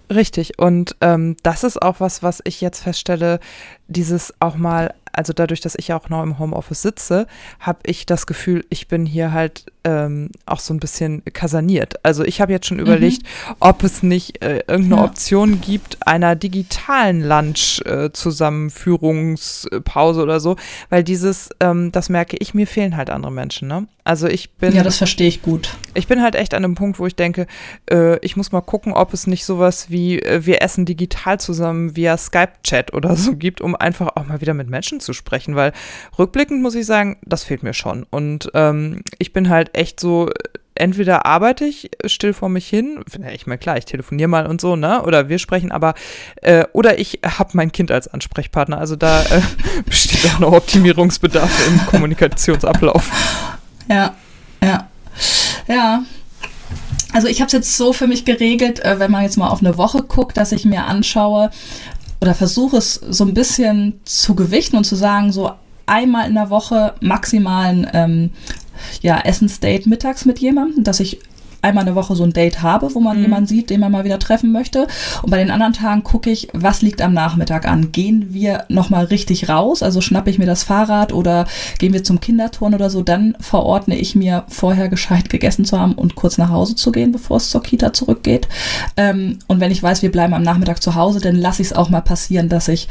Richtig. 0.09 0.57
Und 0.57 0.95
ähm, 1.01 1.35
das 1.43 1.63
ist 1.63 1.81
auch 1.81 1.99
was, 1.99 2.23
was 2.23 2.41
ich 2.43 2.61
jetzt 2.61 2.81
feststelle, 2.81 3.39
dieses 3.87 4.33
auch 4.39 4.55
mal, 4.55 4.93
also 5.19 5.33
dadurch, 5.33 5.59
dass 5.59 5.75
ich 5.75 5.89
ja 5.89 5.99
auch 5.99 6.07
noch 6.07 6.23
im 6.23 6.39
Homeoffice 6.39 6.81
sitze, 6.81 7.27
habe 7.59 7.79
ich 7.83 8.05
das 8.05 8.25
Gefühl, 8.25 8.63
ich 8.69 8.87
bin 8.87 9.05
hier 9.05 9.33
halt 9.33 9.65
ähm, 9.83 10.29
auch 10.45 10.61
so 10.61 10.73
ein 10.73 10.79
bisschen 10.79 11.25
kasaniert. 11.25 11.95
Also 12.05 12.23
ich 12.23 12.39
habe 12.39 12.53
jetzt 12.53 12.67
schon 12.67 12.77
mhm. 12.77 12.83
überlegt, 12.83 13.23
ob 13.59 13.83
es 13.83 14.01
nicht 14.01 14.41
äh, 14.41 14.63
irgendeine 14.65 15.01
ja. 15.01 15.03
Option 15.03 15.59
gibt 15.59 16.07
einer 16.07 16.37
digitalen 16.37 17.21
Lunch-Zusammenführungspause 17.21 20.19
äh, 20.21 20.23
oder 20.23 20.39
so, 20.39 20.55
weil 20.89 21.03
dieses, 21.03 21.49
ähm, 21.59 21.91
das 21.91 22.07
merke 22.07 22.37
ich, 22.39 22.53
mir 22.53 22.65
fehlen 22.65 22.95
halt 22.95 23.09
andere 23.09 23.33
Menschen. 23.33 23.67
Ne? 23.67 23.87
Also 24.09 24.27
ich 24.27 24.53
bin. 24.53 24.73
Ja, 24.73 24.81
das 24.81 24.97
verstehe 24.97 25.27
ich 25.27 25.43
gut. 25.43 25.75
Ich 25.93 26.07
bin 26.07 26.23
halt 26.23 26.33
echt 26.33 26.55
an 26.55 26.65
einem 26.65 26.73
Punkt, 26.73 26.97
wo 26.97 27.05
ich 27.05 27.15
denke, 27.15 27.45
äh, 27.91 28.17
ich 28.25 28.35
muss 28.35 28.51
mal 28.51 28.61
gucken, 28.61 28.91
ob 28.91 29.13
es 29.13 29.27
nicht 29.27 29.45
sowas 29.45 29.91
wie 29.91 30.19
äh, 30.19 30.47
wir 30.47 30.63
essen 30.63 30.85
digital 30.85 31.39
zusammen 31.39 31.95
via 31.95 32.17
Skype-Chat 32.17 32.91
oder 32.95 33.15
so 33.15 33.35
gibt, 33.35 33.61
um 33.61 33.75
einfach 33.75 34.15
auch 34.15 34.25
mal 34.25 34.41
wieder 34.41 34.55
mit 34.55 34.67
Menschen 34.67 34.99
zu 34.99 35.13
sprechen, 35.13 35.55
weil 35.55 35.73
rückblickend 36.17 36.59
muss 36.59 36.73
ich 36.73 36.87
sagen, 36.87 37.19
das 37.23 37.43
fehlt 37.43 37.61
mir 37.61 37.75
schon. 37.75 38.03
Und 38.09 38.49
ähm, 38.55 39.03
ich 39.19 39.31
bin 39.31 39.47
halt 39.47 39.77
echt 39.77 39.99
so, 39.99 40.31
entweder 40.73 41.27
arbeite 41.27 41.65
ich 41.65 41.91
still 42.07 42.33
vor 42.33 42.49
mich 42.49 42.67
hin, 42.67 43.03
ich 43.31 43.45
meine, 43.45 43.59
klar, 43.59 43.77
ich 43.77 43.85
telefoniere 43.85 44.27
mal 44.27 44.47
und 44.47 44.59
so, 44.59 44.75
ne? 44.75 45.03
Oder 45.03 45.29
wir 45.29 45.37
sprechen, 45.37 45.71
aber 45.71 45.93
äh, 46.41 46.65
oder 46.73 46.97
ich 46.97 47.19
habe 47.23 47.51
mein 47.53 47.71
Kind 47.71 47.91
als 47.91 48.07
Ansprechpartner. 48.07 48.79
Also 48.79 48.95
da 48.95 49.21
äh, 49.21 49.41
besteht 49.85 50.31
auch 50.33 50.39
noch 50.39 50.53
Optimierungsbedarf 50.53 51.67
im 51.67 51.85
Kommunikationsablauf. 51.85 53.11
Ja, 53.89 54.15
ja. 54.63 54.87
Ja. 55.67 56.03
Also 57.11 57.27
ich 57.27 57.41
habe 57.41 57.47
es 57.47 57.53
jetzt 57.53 57.75
so 57.75 57.91
für 57.91 58.07
mich 58.07 58.23
geregelt, 58.23 58.79
äh, 58.85 58.99
wenn 58.99 59.11
man 59.11 59.23
jetzt 59.23 59.37
mal 59.37 59.49
auf 59.49 59.61
eine 59.61 59.77
Woche 59.77 60.03
guckt, 60.03 60.37
dass 60.37 60.51
ich 60.51 60.63
mir 60.63 60.85
anschaue 60.85 61.49
oder 62.21 62.35
versuche 62.35 62.77
es 62.77 62.93
so 62.93 63.25
ein 63.25 63.33
bisschen 63.33 63.99
zu 64.05 64.35
gewichten 64.35 64.77
und 64.77 64.83
zu 64.83 64.95
sagen, 64.95 65.31
so 65.31 65.51
einmal 65.85 66.27
in 66.27 66.35
der 66.35 66.49
Woche 66.49 66.93
maximalen 67.01 67.87
ähm, 67.93 68.31
ja, 69.01 69.19
Essensdate 69.19 69.89
mittags 69.89 70.25
mit 70.25 70.39
jemandem, 70.39 70.83
dass 70.83 70.99
ich 70.99 71.19
einmal 71.61 71.85
eine 71.85 71.95
Woche 71.95 72.15
so 72.15 72.23
ein 72.23 72.33
Date 72.33 72.61
habe, 72.61 72.93
wo 72.93 72.99
man 72.99 73.17
mhm. 73.17 73.23
jemanden 73.23 73.47
sieht, 73.47 73.69
den 73.69 73.79
man 73.79 73.91
mal 73.91 74.03
wieder 74.03 74.19
treffen 74.19 74.51
möchte. 74.51 74.87
Und 75.21 75.31
bei 75.31 75.37
den 75.37 75.51
anderen 75.51 75.73
Tagen 75.73 76.03
gucke 76.03 76.29
ich, 76.29 76.49
was 76.53 76.81
liegt 76.81 77.01
am 77.01 77.13
Nachmittag 77.13 77.67
an. 77.67 77.91
Gehen 77.91 78.33
wir 78.33 78.65
nochmal 78.69 79.05
richtig 79.05 79.49
raus, 79.49 79.83
also 79.83 80.01
schnappe 80.01 80.29
ich 80.29 80.39
mir 80.39 80.45
das 80.45 80.63
Fahrrad 80.63 81.13
oder 81.13 81.45
gehen 81.77 81.93
wir 81.93 82.03
zum 82.03 82.19
Kinderturn 82.19 82.73
oder 82.73 82.89
so, 82.89 83.01
dann 83.01 83.35
verordne 83.39 83.95
ich 83.95 84.15
mir 84.15 84.43
vorher 84.47 84.89
gescheit 84.89 85.29
gegessen 85.29 85.65
zu 85.65 85.79
haben 85.79 85.93
und 85.93 86.15
kurz 86.15 86.37
nach 86.37 86.49
Hause 86.49 86.75
zu 86.75 86.91
gehen, 86.91 87.11
bevor 87.11 87.37
es 87.37 87.49
zur 87.49 87.63
Kita 87.63 87.93
zurückgeht. 87.93 88.47
Ähm, 88.97 89.39
und 89.47 89.59
wenn 89.59 89.71
ich 89.71 89.83
weiß, 89.83 90.01
wir 90.01 90.11
bleiben 90.11 90.33
am 90.33 90.43
Nachmittag 90.43 90.81
zu 90.81 90.95
Hause, 90.95 91.19
dann 91.19 91.35
lasse 91.35 91.61
ich 91.61 91.69
es 91.69 91.73
auch 91.73 91.89
mal 91.89 92.01
passieren, 92.01 92.49
dass 92.49 92.67
ich 92.67 92.87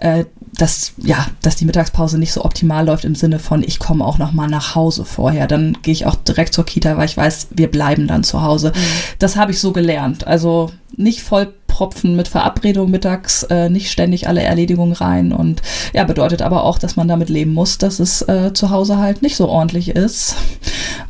äh, 0.00 0.24
dass, 0.56 0.92
ja, 0.98 1.26
dass 1.42 1.56
die 1.56 1.64
Mittagspause 1.64 2.18
nicht 2.18 2.32
so 2.32 2.44
optimal 2.44 2.84
läuft 2.84 3.04
im 3.04 3.14
Sinne 3.14 3.38
von, 3.38 3.62
ich 3.62 3.78
komme 3.78 4.04
auch 4.04 4.18
noch 4.18 4.32
mal 4.32 4.48
nach 4.48 4.74
Hause 4.74 5.04
vorher. 5.04 5.46
Dann 5.46 5.78
gehe 5.82 5.92
ich 5.92 6.06
auch 6.06 6.16
direkt 6.16 6.54
zur 6.54 6.66
Kita, 6.66 6.96
weil 6.96 7.06
ich 7.06 7.16
weiß, 7.16 7.48
wir 7.50 7.70
bleiben 7.70 8.06
dann 8.10 8.24
zu 8.24 8.42
Hause. 8.42 8.72
Mhm. 8.74 8.80
Das 9.18 9.36
habe 9.36 9.52
ich 9.52 9.60
so 9.60 9.72
gelernt. 9.72 10.26
Also 10.26 10.70
nicht 10.96 11.22
voll 11.22 11.52
propfen 11.66 12.14
mit 12.14 12.28
Verabredung 12.28 12.90
mittags, 12.90 13.44
äh, 13.44 13.70
nicht 13.70 13.90
ständig 13.90 14.28
alle 14.28 14.42
Erledigungen 14.42 14.92
rein 14.92 15.32
und 15.32 15.62
ja, 15.94 16.04
bedeutet 16.04 16.42
aber 16.42 16.64
auch, 16.64 16.78
dass 16.78 16.96
man 16.96 17.08
damit 17.08 17.30
leben 17.30 17.54
muss, 17.54 17.78
dass 17.78 18.00
es 18.00 18.20
äh, 18.22 18.52
zu 18.52 18.68
Hause 18.68 18.98
halt 18.98 19.22
nicht 19.22 19.36
so 19.36 19.48
ordentlich 19.48 19.88
ist. 19.90 20.36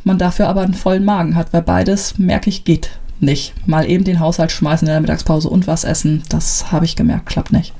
Man 0.05 0.17
dafür 0.17 0.47
aber 0.47 0.61
einen 0.61 0.73
vollen 0.73 1.03
Magen 1.03 1.35
hat, 1.35 1.51
weil 1.51 1.61
beides, 1.61 2.17
merke 2.17 2.49
ich, 2.49 2.63
geht 2.63 2.91
nicht. 3.19 3.53
Mal 3.65 3.89
eben 3.89 4.03
den 4.03 4.19
Haushalt 4.19 4.51
schmeißen 4.51 4.87
in 4.87 4.93
der 4.93 5.01
Mittagspause 5.01 5.49
und 5.49 5.67
was 5.67 5.83
essen, 5.83 6.23
das 6.29 6.71
habe 6.71 6.85
ich 6.85 6.95
gemerkt, 6.95 7.25
klappt 7.25 7.51
nicht. 7.51 7.73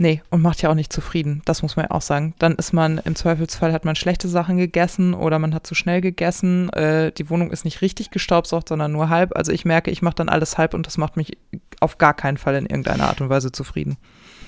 Nee, 0.00 0.22
und 0.30 0.42
macht 0.42 0.62
ja 0.62 0.70
auch 0.70 0.74
nicht 0.74 0.92
zufrieden. 0.92 1.42
Das 1.44 1.62
muss 1.62 1.76
man 1.76 1.86
ja 1.86 1.90
auch 1.90 2.02
sagen. 2.02 2.34
Dann 2.38 2.54
ist 2.54 2.72
man, 2.72 2.98
im 3.04 3.14
Zweifelsfall 3.14 3.72
hat 3.72 3.84
man 3.84 3.96
schlechte 3.96 4.28
Sachen 4.28 4.56
gegessen 4.56 5.14
oder 5.14 5.38
man 5.38 5.54
hat 5.54 5.66
zu 5.66 5.74
schnell 5.74 6.00
gegessen. 6.00 6.70
Äh, 6.70 7.12
die 7.12 7.30
Wohnung 7.30 7.50
ist 7.50 7.64
nicht 7.64 7.82
richtig 7.82 8.10
gestaubsaugt, 8.10 8.68
sondern 8.68 8.92
nur 8.92 9.08
halb. 9.08 9.36
Also 9.36 9.52
ich 9.52 9.64
merke, 9.64 9.90
ich 9.90 10.02
mache 10.02 10.16
dann 10.16 10.28
alles 10.28 10.58
halb 10.58 10.74
und 10.74 10.86
das 10.86 10.98
macht 10.98 11.16
mich 11.16 11.36
auf 11.80 11.98
gar 11.98 12.14
keinen 12.14 12.36
Fall 12.36 12.54
in 12.54 12.66
irgendeiner 12.66 13.08
Art 13.08 13.20
und 13.20 13.28
Weise 13.28 13.52
zufrieden. 13.52 13.96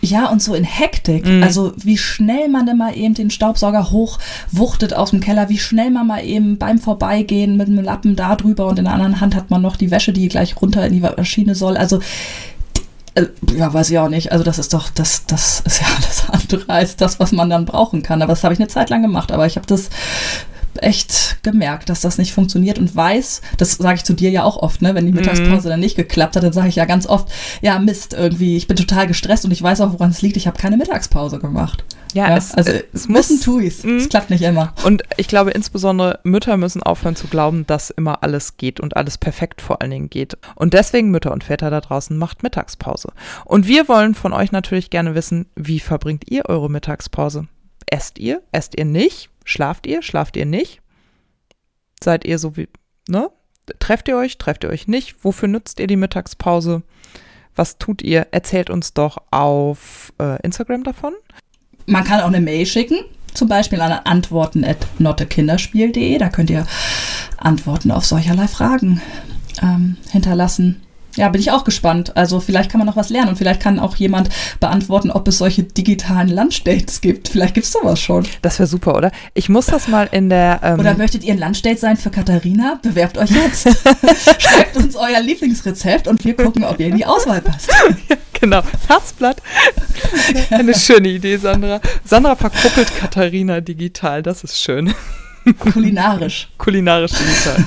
Ja, 0.02 0.30
und 0.30 0.42
so 0.42 0.54
in 0.54 0.64
Hektik. 0.64 1.26
Mhm. 1.26 1.42
Also 1.42 1.72
wie 1.76 1.98
schnell 1.98 2.48
man 2.48 2.66
dann 2.66 2.78
mal 2.78 2.96
eben 2.96 3.14
den 3.14 3.30
Staubsauger 3.30 3.90
hochwuchtet 3.90 4.94
aus 4.94 5.10
dem 5.10 5.20
Keller, 5.20 5.48
wie 5.48 5.58
schnell 5.58 5.90
man 5.90 6.06
mal 6.06 6.24
eben 6.24 6.58
beim 6.58 6.78
Vorbeigehen 6.78 7.56
mit 7.56 7.68
einem 7.68 7.84
Lappen 7.84 8.16
da 8.16 8.34
drüber 8.36 8.66
und 8.66 8.78
in 8.78 8.86
der 8.86 8.94
anderen 8.94 9.20
Hand 9.20 9.34
hat 9.34 9.50
man 9.50 9.60
noch 9.60 9.76
die 9.76 9.90
Wäsche, 9.90 10.12
die 10.12 10.28
gleich 10.28 10.60
runter 10.60 10.86
in 10.86 10.94
die 10.94 11.00
Maschine 11.00 11.54
soll. 11.54 11.76
Also 11.76 12.00
ja, 13.54 13.72
weiß 13.72 13.90
ich 13.90 13.98
auch 13.98 14.08
nicht. 14.08 14.32
Also 14.32 14.44
das 14.44 14.58
ist 14.58 14.72
doch, 14.72 14.88
das, 14.90 15.26
das 15.26 15.60
ist 15.60 15.80
ja 15.80 15.86
alles 15.96 16.24
andere 16.28 16.68
als 16.72 16.96
das, 16.96 17.20
was 17.20 17.32
man 17.32 17.50
dann 17.50 17.66
brauchen 17.66 18.02
kann. 18.02 18.22
Aber 18.22 18.32
das 18.32 18.44
habe 18.44 18.54
ich 18.54 18.60
eine 18.60 18.68
Zeit 18.68 18.90
lang 18.90 19.02
gemacht. 19.02 19.32
Aber 19.32 19.46
ich 19.46 19.56
habe 19.56 19.66
das 19.66 19.90
echt 20.78 21.42
gemerkt, 21.42 21.88
dass 21.88 22.00
das 22.00 22.18
nicht 22.18 22.32
funktioniert 22.32 22.78
und 22.78 22.94
weiß, 22.94 23.42
das 23.58 23.72
sage 23.72 23.96
ich 23.96 24.04
zu 24.04 24.14
dir 24.14 24.30
ja 24.30 24.44
auch 24.44 24.56
oft, 24.56 24.82
ne, 24.82 24.94
wenn 24.94 25.06
die 25.06 25.12
Mittagspause 25.12 25.68
mhm. 25.68 25.70
dann 25.70 25.80
nicht 25.80 25.96
geklappt 25.96 26.36
hat, 26.36 26.44
dann 26.44 26.52
sage 26.52 26.68
ich 26.68 26.76
ja 26.76 26.84
ganz 26.84 27.06
oft, 27.06 27.28
ja 27.60 27.78
Mist, 27.78 28.14
irgendwie, 28.14 28.56
ich 28.56 28.68
bin 28.68 28.76
total 28.76 29.06
gestresst 29.06 29.44
und 29.44 29.50
ich 29.50 29.62
weiß 29.62 29.80
auch, 29.80 29.92
woran 29.92 30.10
es 30.10 30.22
liegt, 30.22 30.36
ich 30.36 30.46
habe 30.46 30.58
keine 30.58 30.76
Mittagspause 30.76 31.38
gemacht. 31.38 31.84
Ja, 32.14 32.28
ja 32.28 32.36
es, 32.36 32.54
also 32.54 32.72
es 32.92 33.08
müssen 33.08 33.40
tue 33.40 33.64
ich 33.64 33.84
es. 33.84 34.08
klappt 34.08 34.30
nicht 34.30 34.42
immer. 34.42 34.74
Und 34.84 35.02
ich 35.16 35.28
glaube 35.28 35.50
insbesondere 35.50 36.20
Mütter 36.22 36.56
müssen 36.56 36.82
aufhören 36.82 37.16
zu 37.16 37.26
glauben, 37.26 37.66
dass 37.66 37.90
immer 37.90 38.22
alles 38.22 38.56
geht 38.56 38.80
und 38.80 38.96
alles 38.96 39.18
perfekt 39.18 39.60
vor 39.60 39.80
allen 39.80 39.90
Dingen 39.90 40.10
geht. 40.10 40.36
Und 40.54 40.74
deswegen 40.74 41.10
Mütter 41.10 41.32
und 41.32 41.44
Väter 41.44 41.70
da 41.70 41.80
draußen 41.80 42.16
macht 42.16 42.42
Mittagspause. 42.42 43.12
Und 43.44 43.66
wir 43.66 43.88
wollen 43.88 44.14
von 44.14 44.32
euch 44.32 44.52
natürlich 44.52 44.90
gerne 44.90 45.14
wissen, 45.14 45.46
wie 45.56 45.80
verbringt 45.80 46.30
ihr 46.30 46.48
eure 46.48 46.70
Mittagspause? 46.70 47.48
Esst 47.86 48.18
ihr? 48.18 48.42
Esst 48.52 48.78
ihr 48.78 48.84
nicht? 48.84 49.30
Schlaft 49.44 49.86
ihr? 49.86 50.02
Schlaft 50.02 50.36
ihr 50.36 50.46
nicht? 50.46 50.80
Seid 52.02 52.24
ihr 52.24 52.38
so 52.38 52.56
wie, 52.56 52.68
ne? 53.08 53.30
Trefft 53.78 54.08
ihr 54.08 54.16
euch? 54.16 54.38
Trefft 54.38 54.64
ihr 54.64 54.70
euch 54.70 54.88
nicht? 54.88 55.24
Wofür 55.24 55.48
nutzt 55.48 55.80
ihr 55.80 55.86
die 55.86 55.96
Mittagspause? 55.96 56.82
Was 57.54 57.78
tut 57.78 58.02
ihr? 58.02 58.28
Erzählt 58.30 58.70
uns 58.70 58.94
doch 58.94 59.18
auf 59.30 60.12
äh, 60.20 60.40
Instagram 60.42 60.84
davon. 60.84 61.14
Man 61.90 62.04
kann 62.04 62.20
auch 62.20 62.28
eine 62.28 62.40
Mail 62.40 62.64
schicken, 62.66 62.98
zum 63.34 63.48
Beispiel 63.48 63.80
an 63.80 63.90
antworten.nottekinderspiel.de. 63.92 66.18
Da 66.18 66.28
könnt 66.28 66.50
ihr 66.50 66.64
Antworten 67.36 67.90
auf 67.90 68.06
solcherlei 68.06 68.46
Fragen 68.46 69.02
ähm, 69.60 69.96
hinterlassen. 70.10 70.82
Ja, 71.16 71.28
bin 71.28 71.40
ich 71.40 71.50
auch 71.50 71.64
gespannt. 71.64 72.16
Also 72.16 72.38
vielleicht 72.38 72.70
kann 72.70 72.78
man 72.78 72.86
noch 72.86 72.94
was 72.94 73.10
lernen 73.10 73.30
und 73.30 73.36
vielleicht 73.36 73.60
kann 73.60 73.80
auch 73.80 73.96
jemand 73.96 74.28
beantworten, 74.60 75.10
ob 75.10 75.26
es 75.26 75.38
solche 75.38 75.64
digitalen 75.64 76.28
Lunchdates 76.28 77.00
gibt. 77.00 77.26
Vielleicht 77.28 77.54
gibt 77.54 77.66
es 77.66 77.72
sowas 77.72 78.00
schon. 78.00 78.24
Das 78.42 78.60
wäre 78.60 78.68
super, 78.68 78.94
oder? 78.94 79.10
Ich 79.34 79.48
muss 79.48 79.66
das 79.66 79.88
mal 79.88 80.08
in 80.12 80.30
der... 80.30 80.60
Ähm 80.62 80.78
oder 80.78 80.96
möchtet 80.96 81.24
ihr 81.24 81.32
ein 81.32 81.40
Lunchdate 81.40 81.78
sein 81.78 81.96
für 81.96 82.10
Katharina? 82.10 82.78
Bewerbt 82.82 83.18
euch 83.18 83.30
jetzt. 83.30 83.64
Schreibt 84.38 84.76
uns 84.76 84.94
euer 84.94 85.18
Lieblingsrezept 85.20 86.06
und 86.06 86.24
wir 86.24 86.36
gucken, 86.36 86.62
ob 86.62 86.78
ihr 86.78 86.86
in 86.86 86.96
die 86.96 87.06
Auswahl 87.06 87.40
passt. 87.40 87.72
genau, 88.40 88.62
Herzblatt. 88.88 89.42
Eine 90.50 90.74
schöne 90.74 91.08
Idee, 91.08 91.36
Sandra. 91.36 91.80
Sandra 92.04 92.36
verkuppelt 92.36 92.94
Katharina 92.96 93.60
digital, 93.60 94.22
das 94.22 94.44
ist 94.44 94.60
schön. 94.60 94.94
Kulinarisch. 95.58 96.48
Kulinarisch 96.58 97.12
digital. 97.12 97.64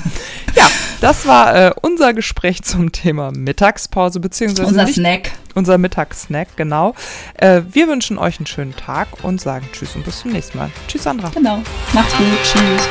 Ja, 0.55 0.69
das 1.01 1.25
war 1.25 1.55
äh, 1.55 1.71
unser 1.81 2.13
Gespräch 2.13 2.61
zum 2.61 2.91
Thema 2.91 3.31
Mittagspause, 3.31 4.19
beziehungsweise 4.19 4.69
unser 4.69 4.85
nicht, 4.85 4.95
Snack. 4.95 5.31
Unser 5.55 5.77
Mittagssnack, 5.77 6.55
genau. 6.55 6.93
Äh, 7.35 7.61
wir 7.71 7.87
wünschen 7.87 8.17
euch 8.17 8.37
einen 8.37 8.45
schönen 8.45 8.75
Tag 8.75 9.07
und 9.23 9.41
sagen 9.41 9.67
Tschüss 9.73 9.95
und 9.95 10.05
bis 10.05 10.19
zum 10.19 10.31
nächsten 10.31 10.57
Mal. 10.57 10.69
Tschüss, 10.87 11.03
Sandra. 11.03 11.29
Genau. 11.29 11.61
Macht's 11.93 12.15
gut. 12.15 12.27
Tschüss. 12.43 12.87